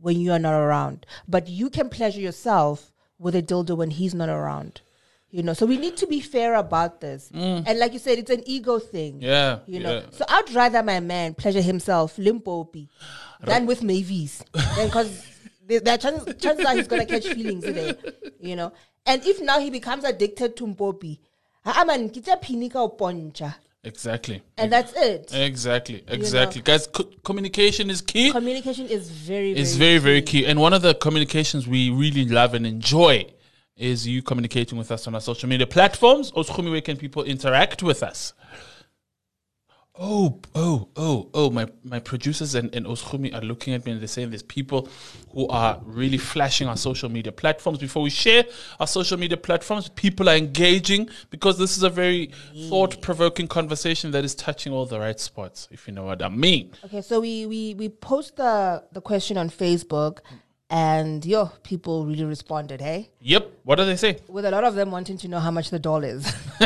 when 0.00 0.18
you 0.20 0.32
are 0.32 0.38
not 0.38 0.54
around. 0.54 1.06
But 1.28 1.48
you 1.48 1.70
can 1.70 1.88
pleasure 1.88 2.20
yourself 2.20 2.92
with 3.18 3.36
a 3.36 3.42
dildo 3.42 3.76
when 3.76 3.90
he's 3.90 4.14
not 4.14 4.28
around. 4.28 4.80
You 5.30 5.42
know, 5.42 5.54
so 5.54 5.64
we 5.64 5.78
need 5.78 5.96
to 5.96 6.06
be 6.06 6.20
fair 6.20 6.54
about 6.56 7.00
this. 7.00 7.30
And 7.32 7.78
like 7.78 7.94
you 7.94 7.98
said, 7.98 8.18
it's 8.18 8.30
an 8.30 8.42
ego 8.44 8.78
thing. 8.78 9.14
Mm. 9.20 9.22
Yeah, 9.22 9.58
You 9.66 9.80
know, 9.80 9.94
yeah. 10.00 10.06
so 10.10 10.26
I'd 10.28 10.52
rather 10.52 10.82
my 10.82 11.00
man 11.00 11.32
pleasure 11.34 11.62
himself, 11.62 12.16
limpopi, 12.16 12.88
than 13.40 13.64
with 13.64 13.82
Mavis. 13.82 14.42
Because 14.52 15.24
there 15.66 15.94
are 15.94 15.96
chances, 15.96 16.34
chances 16.38 16.66
are 16.66 16.74
he's 16.76 16.86
going 16.86 17.06
to 17.06 17.08
catch 17.08 17.28
feelings 17.28 17.64
today. 17.64 17.94
You 18.40 18.56
know, 18.56 18.72
and 19.06 19.24
if 19.24 19.40
now 19.40 19.58
he 19.58 19.70
becomes 19.70 20.04
addicted 20.04 20.54
to 20.56 20.66
mpopi, 20.66 21.18
man, 21.64 22.10
kita 22.10 22.38
pinika 22.42 22.76
o 22.76 22.90
poncha. 22.90 23.54
Exactly. 23.84 24.42
And 24.58 24.72
that's 24.72 24.92
it. 24.94 25.32
Exactly. 25.34 26.04
Exactly. 26.06 26.62
Guys, 26.62 26.86
co- 26.86 27.10
communication 27.24 27.90
is 27.90 28.00
key. 28.00 28.30
Communication 28.30 28.86
is 28.86 29.10
very, 29.10 29.52
very, 29.54 29.60
It's 29.60 29.74
very, 29.74 29.98
very 29.98 30.22
key. 30.22 30.46
And 30.46 30.60
one 30.60 30.72
of 30.72 30.82
the 30.82 30.94
communications 30.94 31.66
we 31.66 31.90
really 31.90 32.24
love 32.24 32.54
and 32.54 32.64
enjoy 32.64 33.26
is 33.76 34.06
you 34.06 34.22
communicating 34.22 34.78
with 34.78 34.92
us 34.92 35.08
on 35.08 35.14
our 35.16 35.20
social 35.20 35.48
media 35.48 35.66
platforms. 35.66 36.30
Oskumi, 36.32 36.70
where 36.70 36.80
can 36.80 36.96
people 36.96 37.24
interact 37.24 37.82
with 37.82 38.04
us? 38.04 38.34
Oh, 39.94 40.40
oh, 40.54 40.88
oh, 40.96 41.28
oh, 41.34 41.50
my, 41.50 41.66
my 41.84 42.00
producers 42.00 42.54
and, 42.54 42.74
and 42.74 42.86
Oskumi 42.86 43.34
are 43.34 43.42
looking 43.42 43.74
at 43.74 43.84
me 43.84 43.92
and 43.92 44.00
they're 44.00 44.08
saying 44.08 44.30
there's 44.30 44.42
people 44.42 44.88
who 45.32 45.46
are 45.48 45.78
really 45.84 46.16
flashing 46.16 46.66
our 46.66 46.78
social 46.78 47.10
media 47.10 47.30
platforms. 47.30 47.78
Before 47.78 48.02
we 48.02 48.08
share 48.08 48.44
our 48.80 48.86
social 48.86 49.18
media 49.18 49.36
platforms, 49.36 49.90
people 49.90 50.30
are 50.30 50.34
engaging 50.34 51.10
because 51.28 51.58
this 51.58 51.76
is 51.76 51.82
a 51.82 51.90
very 51.90 52.30
thought 52.70 53.02
provoking 53.02 53.46
conversation 53.46 54.12
that 54.12 54.24
is 54.24 54.34
touching 54.34 54.72
all 54.72 54.86
the 54.86 54.98
right 54.98 55.20
spots, 55.20 55.68
if 55.70 55.86
you 55.86 55.92
know 55.92 56.04
what 56.04 56.22
I 56.22 56.30
mean. 56.30 56.72
Okay, 56.86 57.02
so 57.02 57.20
we 57.20 57.44
we 57.44 57.74
we 57.74 57.90
post 57.90 58.36
the 58.36 58.82
the 58.92 59.02
question 59.02 59.36
on 59.36 59.50
Facebook, 59.50 60.20
and 60.72 61.24
yo, 61.26 61.46
people 61.62 62.06
really 62.06 62.24
responded. 62.24 62.80
Hey, 62.80 63.10
Yep. 63.20 63.50
What 63.64 63.76
do 63.76 63.84
they 63.84 63.96
say? 63.96 64.18
with 64.26 64.46
a 64.46 64.50
lot 64.50 64.64
of 64.64 64.74
them 64.74 64.90
wanting 64.90 65.18
to 65.18 65.28
know 65.28 65.38
how 65.38 65.50
much 65.50 65.68
the 65.68 65.78
doll 65.78 66.02
is. 66.02 66.24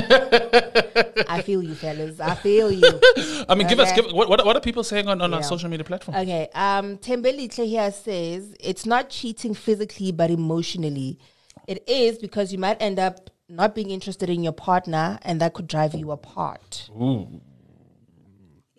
I 1.28 1.42
feel 1.44 1.60
you, 1.62 1.74
fellas. 1.74 2.20
I 2.20 2.36
feel 2.36 2.70
you. 2.70 2.84
I 3.48 3.56
mean, 3.56 3.66
give 3.66 3.80
us, 3.80 3.92
give 3.92 4.06
what, 4.12 4.28
what, 4.28 4.46
what 4.46 4.56
are 4.56 4.60
people 4.60 4.84
saying 4.84 5.08
on, 5.08 5.20
on 5.20 5.34
our 5.34 5.42
social 5.42 5.68
media 5.68 5.84
platform? 5.84 6.16
Okay, 6.16 6.48
um, 6.54 6.98
Thembelihle 6.98 7.66
here 7.66 7.90
says 7.90 8.54
it's 8.60 8.86
not 8.86 9.10
cheating 9.10 9.54
physically, 9.54 10.12
but 10.12 10.30
emotionally. 10.30 11.18
It 11.66 11.82
is 11.88 12.16
because 12.18 12.52
you 12.52 12.58
might 12.58 12.80
end 12.80 13.00
up 13.00 13.30
not 13.48 13.74
being 13.74 13.90
interested 13.90 14.30
in 14.30 14.44
your 14.44 14.52
partner, 14.52 15.18
and 15.22 15.40
that 15.40 15.52
could 15.52 15.66
drive 15.66 15.94
you 15.94 16.12
apart. 16.12 16.88
Ooh. 16.92 17.40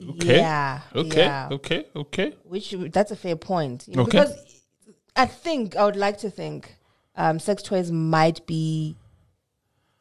Okay. 0.09 0.37
Yeah. 0.37 0.81
Okay. 0.95 1.17
yeah. 1.17 1.49
Okay. 1.51 1.85
Okay. 1.95 2.33
which 2.43 2.73
that's 2.91 3.11
a 3.11 3.15
fair 3.15 3.35
point 3.35 3.87
you 3.87 3.95
know, 3.95 4.03
Okay. 4.03 4.11
because 4.19 4.56
i 5.17 5.25
think 5.25 5.75
i 5.75 5.83
would 5.83 5.95
like 5.95 6.17
to 6.17 6.29
think 6.29 6.75
um, 7.15 7.39
sex 7.39 7.63
toys 7.63 7.91
might 7.91 8.45
be 8.45 8.95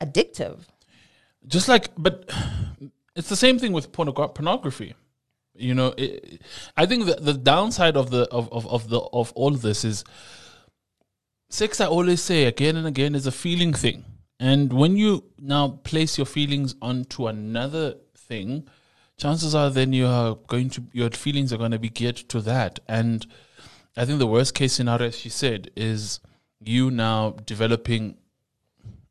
addictive 0.00 0.58
Just 1.46 1.68
like, 1.68 1.90
but 1.96 2.28
it's 3.14 3.28
the 3.28 3.36
same 3.36 3.58
thing 3.58 3.72
with 3.72 3.92
pornogra- 3.92 4.34
pornography. 4.34 4.94
You 5.54 5.74
know, 5.74 5.94
it, 5.96 6.42
I 6.76 6.86
think 6.86 7.06
the, 7.06 7.14
the 7.14 7.34
downside 7.34 7.96
of 7.96 8.10
the 8.10 8.22
of, 8.30 8.52
of, 8.52 8.66
of 8.66 8.88
the 8.88 9.00
of 9.12 9.32
all 9.34 9.52
this 9.52 9.84
is 9.84 10.04
sex. 11.48 11.80
I 11.80 11.86
always 11.86 12.20
say 12.22 12.44
again 12.44 12.76
and 12.76 12.86
again 12.86 13.14
is 13.14 13.26
a 13.26 13.32
feeling 13.32 13.72
thing, 13.72 14.04
and 14.38 14.72
when 14.72 14.96
you 14.96 15.24
now 15.38 15.68
place 15.84 16.18
your 16.18 16.26
feelings 16.26 16.74
onto 16.82 17.26
another 17.28 17.94
thing, 18.14 18.68
chances 19.16 19.54
are 19.54 19.70
then 19.70 19.92
you 19.94 20.06
are 20.06 20.34
going 20.46 20.68
to 20.70 20.82
your 20.92 21.10
feelings 21.10 21.52
are 21.52 21.58
going 21.58 21.70
to 21.72 21.78
be 21.78 21.88
geared 21.88 22.16
to 22.16 22.40
that, 22.42 22.80
and 22.86 23.26
I 23.96 24.04
think 24.04 24.18
the 24.18 24.26
worst 24.26 24.54
case 24.54 24.72
scenario, 24.74 25.08
as 25.08 25.16
she 25.18 25.28
said, 25.30 25.70
is 25.76 26.20
you 26.60 26.90
now 26.90 27.30
developing 27.46 28.16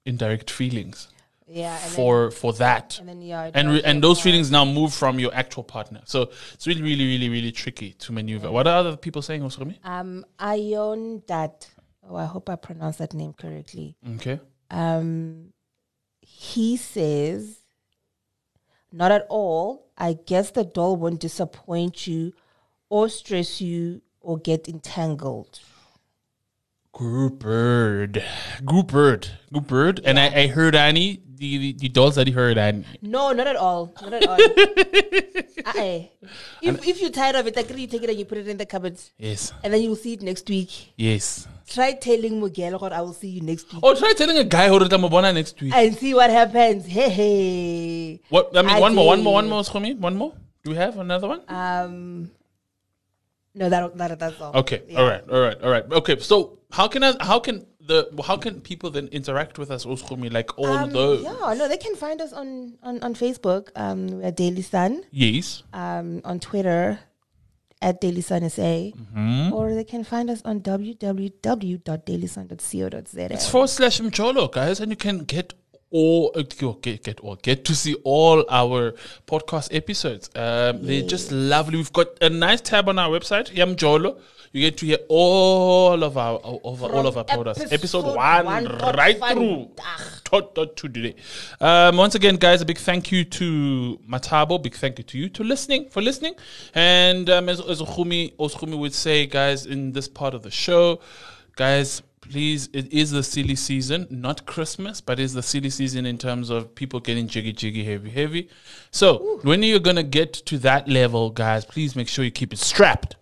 indirect 0.06 0.52
feelings 0.52 1.08
yeah 1.48 1.78
for 1.78 2.32
for 2.32 2.54
that 2.54 2.98
and 3.00 3.08
then 3.10 3.22
yeah 3.22 3.50
and 3.54 3.70
re- 3.70 3.82
and 3.84 4.04
those 4.04 4.20
feelings 4.20 4.50
now 4.50 4.66
move 4.66 4.92
from 4.94 5.20
your 5.20 5.34
actual 5.34 5.64
partner. 5.64 6.02
So 6.06 6.30
it's 6.54 6.66
really, 6.68 6.82
really, 6.82 7.06
really, 7.08 7.30
really 7.30 7.52
tricky 7.52 7.94
to 7.94 8.12
maneuver. 8.12 8.52
What 8.52 8.66
are 8.68 8.78
other 8.78 8.98
people 8.98 9.22
saying, 9.22 9.42
Osrami? 9.42 9.78
um 9.84 10.26
ion 10.40 11.22
dat 11.28 11.68
oh 12.08 12.16
i 12.16 12.26
hope 12.26 12.50
i 12.50 12.56
pronounced 12.56 13.00
that 13.00 13.14
name 13.14 13.34
correctly 13.34 13.96
Okay. 14.16 14.40
um 14.70 15.54
he 16.22 16.78
says 16.78 17.60
not 18.92 19.12
at 19.12 19.26
all 19.30 19.88
i 19.98 20.14
guess 20.14 20.52
the 20.52 20.64
doll 20.64 20.96
won't 20.96 21.20
disappoint 21.20 22.06
you 22.08 22.34
or 22.90 23.10
stress 23.10 23.60
you 23.62 24.02
or 24.26 24.38
get 24.38 24.68
entangled 24.68 25.60
Group 26.94 27.40
bird, 27.40 28.24
group 28.64 28.88
bird, 28.88 29.28
group 29.52 29.68
bird, 29.68 30.00
and 30.06 30.18
I, 30.18 30.28
I 30.44 30.48
heard 30.48 30.76
Annie. 30.76 31.22
The, 31.36 31.74
the 31.74 31.90
dolls 31.90 32.16
that 32.16 32.26
he 32.28 32.32
heard 32.32 32.58
Annie. 32.58 32.86
No, 33.02 33.34
not 33.34 33.48
at 33.48 33.58
all. 33.58 33.94
Not 34.02 34.14
at 34.14 34.26
all. 34.26 34.40
uh-uh. 34.40 36.04
if, 36.62 36.88
if 36.88 37.02
you're 37.02 37.10
tired 37.10 37.36
of 37.36 37.48
it, 37.48 37.58
I 37.58 37.64
can 37.64 37.78
you 37.78 37.88
take 37.88 38.04
it 38.04 38.10
and 38.10 38.18
you 38.18 38.24
put 38.24 38.38
it 38.38 38.48
in 38.48 38.56
the 38.56 38.66
cupboard. 38.66 38.98
Yes, 39.18 39.52
And 39.62 39.74
then 39.74 39.82
you'll 39.82 39.98
see 39.98 40.14
it 40.14 40.22
next 40.22 40.48
week. 40.48 40.94
yes. 40.96 41.46
Try 41.68 41.94
telling 41.94 42.40
Miguel 42.40 42.78
or 42.82 42.94
I 42.94 43.02
will 43.02 43.12
see 43.12 43.28
you 43.28 43.42
next 43.42 43.74
week. 43.74 43.84
Or 43.84 43.94
try 43.96 44.14
telling 44.14 44.38
a 44.38 44.46
guy 44.46 44.70
who 44.70 44.80
Mabona 44.80 45.34
next 45.34 45.60
week. 45.60 45.74
And 45.76 45.98
see 45.98 46.14
what 46.14 46.30
happens. 46.30 46.86
Hey, 46.86 47.10
hey. 47.10 48.22
What 48.30 48.56
I 48.56 48.62
mean, 48.62 48.72
I 48.72 48.80
one 48.80 48.96
more, 48.96 49.08
one 49.08 49.22
more, 49.22 49.34
one 49.34 49.50
more, 49.50 49.62
Osrami. 49.64 49.98
One 49.98 50.16
more. 50.16 50.34
Do 50.64 50.72
we 50.72 50.78
have 50.78 50.98
another 50.98 51.28
one? 51.28 51.42
Um, 51.50 52.32
no, 53.56 53.70
that, 53.70 53.98
that, 53.98 54.20
that's 54.20 54.40
all. 54.42 54.54
Okay. 54.58 54.82
All 54.98 55.08
right. 55.08 55.24
All 55.30 55.40
right. 55.42 55.62
All 55.64 55.70
right. 55.72 55.86
Okay. 55.92 56.20
So 56.20 56.60
how 56.72 56.88
can 56.88 57.04
I? 57.04 57.14
How 57.22 57.40
can 57.40 57.66
the? 57.80 58.08
How 58.24 58.38
can 58.38 58.62
people 58.62 58.90
then 58.92 59.08
interact 59.08 59.58
with 59.58 59.72
us, 59.72 59.86
Osrami? 59.86 60.32
Like 60.32 60.56
all 60.58 60.68
Um, 60.68 60.92
those. 60.92 61.24
yeah, 61.24 61.54
no, 61.58 61.68
they 61.68 61.78
can 61.78 61.96
find 61.96 62.22
us 62.22 62.32
on, 62.34 62.78
on, 62.84 63.02
on 63.04 63.16
Facebook. 63.16 63.70
Um, 63.76 64.22
we're 64.22 64.32
Daily 64.32 64.62
Sun. 64.62 65.04
Yes. 65.12 65.64
Um, 65.74 66.22
on 66.26 66.40
Twitter 66.40 67.00
at 67.82 68.00
Daily 68.02 68.22
Sun 68.22 68.50
SA. 68.50 68.62
Mm-hmm. 68.62 69.54
Or 69.54 69.74
they 69.76 69.84
can 69.84 70.04
find 70.04 70.30
us 70.30 70.42
on 70.44 70.62
www.dailysun.co.za. 70.62 73.34
It's 73.34 73.50
forward 73.50 73.68
slash 73.70 74.00
Mjolo, 74.00 74.52
guys, 74.52 74.80
and 74.80 74.92
you 74.92 74.96
can 74.98 75.20
get 75.20 75.54
all 75.92 76.32
get 76.82 77.04
get 77.04 77.20
all 77.22 77.36
get 77.36 77.64
to 77.66 77.76
see 77.76 77.96
all 78.04 78.46
our 78.50 78.94
podcast 79.28 79.76
episodes. 79.76 80.30
Um, 80.36 80.84
They're 80.86 81.04
just 81.04 81.32
lovely. 81.32 81.78
We've 81.78 81.94
got 81.94 82.08
a 82.22 82.30
nice 82.30 82.62
tab 82.62 82.90
on 82.90 83.00
our 83.00 83.10
website, 83.10 83.54
Yamjolo. 83.54 84.20
You 84.52 84.62
get 84.62 84.78
to 84.78 84.86
hear 84.86 85.00
all 85.10 86.02
of 86.04 86.18
our 86.18 86.40
of 86.40 86.82
all 86.82 87.08
of 87.08 87.18
our 87.18 87.26
podcasts. 87.26 87.72
Episode, 87.72 87.74
episode 87.74 88.16
one, 88.16 88.46
one 88.46 88.66
right 88.96 89.18
through 89.34 89.72
tot, 90.24 90.56
tot 90.56 90.78
to 90.78 90.88
today. 90.88 91.16
Um, 91.60 91.98
once 91.98 92.16
again, 92.16 92.38
guys, 92.38 92.62
a 92.62 92.66
big 92.66 92.78
thank 92.78 93.12
you 93.12 93.26
to 93.26 94.00
Mathabo. 94.10 94.64
Big 94.64 94.76
thank 94.76 94.98
you 94.98 95.04
to 95.04 95.18
you 95.18 95.30
to 95.30 95.44
listening 95.44 95.90
for 95.90 96.02
listening. 96.02 96.36
And 96.74 97.30
um, 97.30 97.50
as 97.50 97.60
as 97.60 97.82
Okhumi 97.82 98.34
would 98.78 98.94
say, 98.94 99.26
guys, 99.26 99.66
in 99.66 99.92
this 99.92 100.08
part 100.08 100.34
of 100.34 100.42
the 100.42 100.52
show, 100.52 101.02
guys, 101.58 102.02
please, 102.30 102.70
it 102.74 102.92
is 102.92 103.12
the 103.12 103.24
silly 103.24 103.56
season, 103.56 104.08
not 104.10 104.46
Christmas, 104.46 105.02
but 105.02 105.20
it's 105.20 105.34
the 105.34 105.44
silly 105.44 105.70
season 105.70 106.06
in 106.06 106.18
terms 106.18 106.50
of 106.50 106.74
people 106.76 107.00
getting 107.00 107.28
jiggy, 107.28 107.54
jiggy, 107.54 107.84
heavy, 107.84 108.10
heavy. 108.10 108.50
So 108.92 109.40
when 109.44 109.64
you're 109.64 109.80
gonna 109.80 110.04
get 110.04 110.34
to 110.34 110.58
that 110.60 110.88
level, 110.88 111.30
guys, 111.30 111.66
please 111.66 111.96
make 111.96 112.08
sure 112.08 112.26
you 112.26 112.32
keep 112.32 112.54
it 112.54 112.60
strapped. 112.60 113.16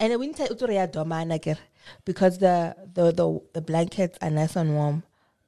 And 0.00 0.12
the 0.12 0.18
winter 0.18 0.44
utoria 0.44 0.88
domana 0.90 1.40
ker 1.42 1.56
because 2.04 2.38
the, 2.38 2.74
the 2.94 3.12
the 3.12 3.40
the 3.54 3.60
blankets 3.60 4.18
are 4.20 4.30
nice 4.30 4.56
and 4.56 4.74
warm, 4.74 5.02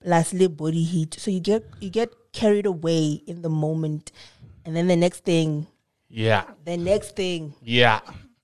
lastly 0.05 0.47
body 0.47 0.83
heat. 0.85 1.15
So 1.19 1.31
you 1.31 1.41
get 1.41 1.65
you 1.81 1.91
get 1.91 2.13
carried 2.33 2.67
away 2.67 3.23
in 3.27 3.43
the 3.43 3.51
moment, 3.51 4.13
and 4.65 4.77
then 4.77 4.87
the 4.87 4.97
next 4.97 5.25
thing, 5.25 5.67
Yeah, 6.09 6.45
the 6.65 6.77
next 6.77 7.17
thing, 7.17 7.55
yeah, 7.63 8.01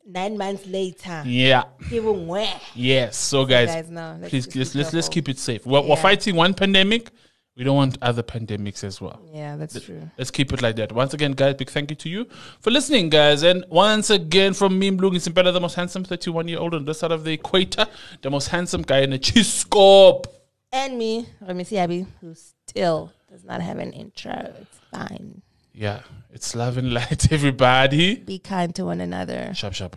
nine 0.07 0.39
months 0.39 0.67
later, 0.67 1.23
yeah. 1.27 1.65
even 1.91 2.27
where 2.27 2.61
Yes. 2.75 3.17
So, 3.17 3.45
guys, 3.45 3.69
guys 3.69 3.91
know, 3.91 4.17
let's 4.21 4.31
please 4.31 4.57
let's 4.57 4.75
let's, 4.75 4.93
let's 4.93 5.09
keep 5.09 5.29
it 5.29 5.39
safe. 5.39 5.67
We're, 5.67 5.83
we're 5.83 5.97
fighting 5.97 6.37
one 6.37 6.55
pandemic. 6.55 7.11
We 7.57 7.65
don't 7.65 7.77
want 7.77 7.97
other 8.03 8.23
pandemics 8.23 8.85
as 8.85 9.01
well. 9.01 9.19
yeah, 9.33 9.57
that's 9.57 9.81
true. 9.81 10.11
Let's 10.19 10.31
keep 10.31 10.53
it 10.53 10.61
like 10.61 10.77
that. 10.77 10.93
Once 10.93 11.15
again, 11.15 11.33
guys, 11.33 11.55
big 11.55 11.71
thank 11.71 11.91
you 11.91 11.97
to 11.97 12.09
you 12.09 12.27
for 12.61 12.71
listening, 12.71 13.09
guys. 13.09 13.43
And 13.45 13.65
once 13.71 14.11
again, 14.11 14.53
from 14.53 14.79
me, 14.79 14.91
Mlungi 14.91 15.17
Simpela, 15.27 15.55
the 15.55 15.61
most 15.61 15.75
handsome 15.75 16.05
31 16.05 16.49
year 16.49 16.59
old 16.59 16.75
on 16.75 16.85
this 16.85 16.99
side 16.99 17.13
of 17.13 17.25
the 17.25 17.33
equator, 17.33 17.87
the 18.21 18.31
most 18.31 18.49
handsome 18.49 18.83
guy 18.83 19.01
in 19.01 19.11
the 19.11 19.19
chiscope. 19.19 20.27
And 20.71 20.99
me, 20.99 21.29
Remisi 21.43 21.83
Abi, 21.83 22.07
who 22.21 22.35
still 22.35 23.11
does 23.31 23.43
not 23.43 23.63
have 23.63 23.79
an 23.79 23.95
intro. 23.95 24.53
It's 24.61 24.79
fine. 24.93 25.41
Yeah, 25.79 26.01
it's 26.33 26.55
love 26.57 26.79
and 26.79 26.95
light, 26.99 27.31
everybody. 27.31 28.17
Be 28.17 28.39
kind 28.39 28.75
to 28.77 28.87
one 28.87 29.03
another. 29.03 29.53
Shop, 29.53 29.75
shop. 29.75 29.95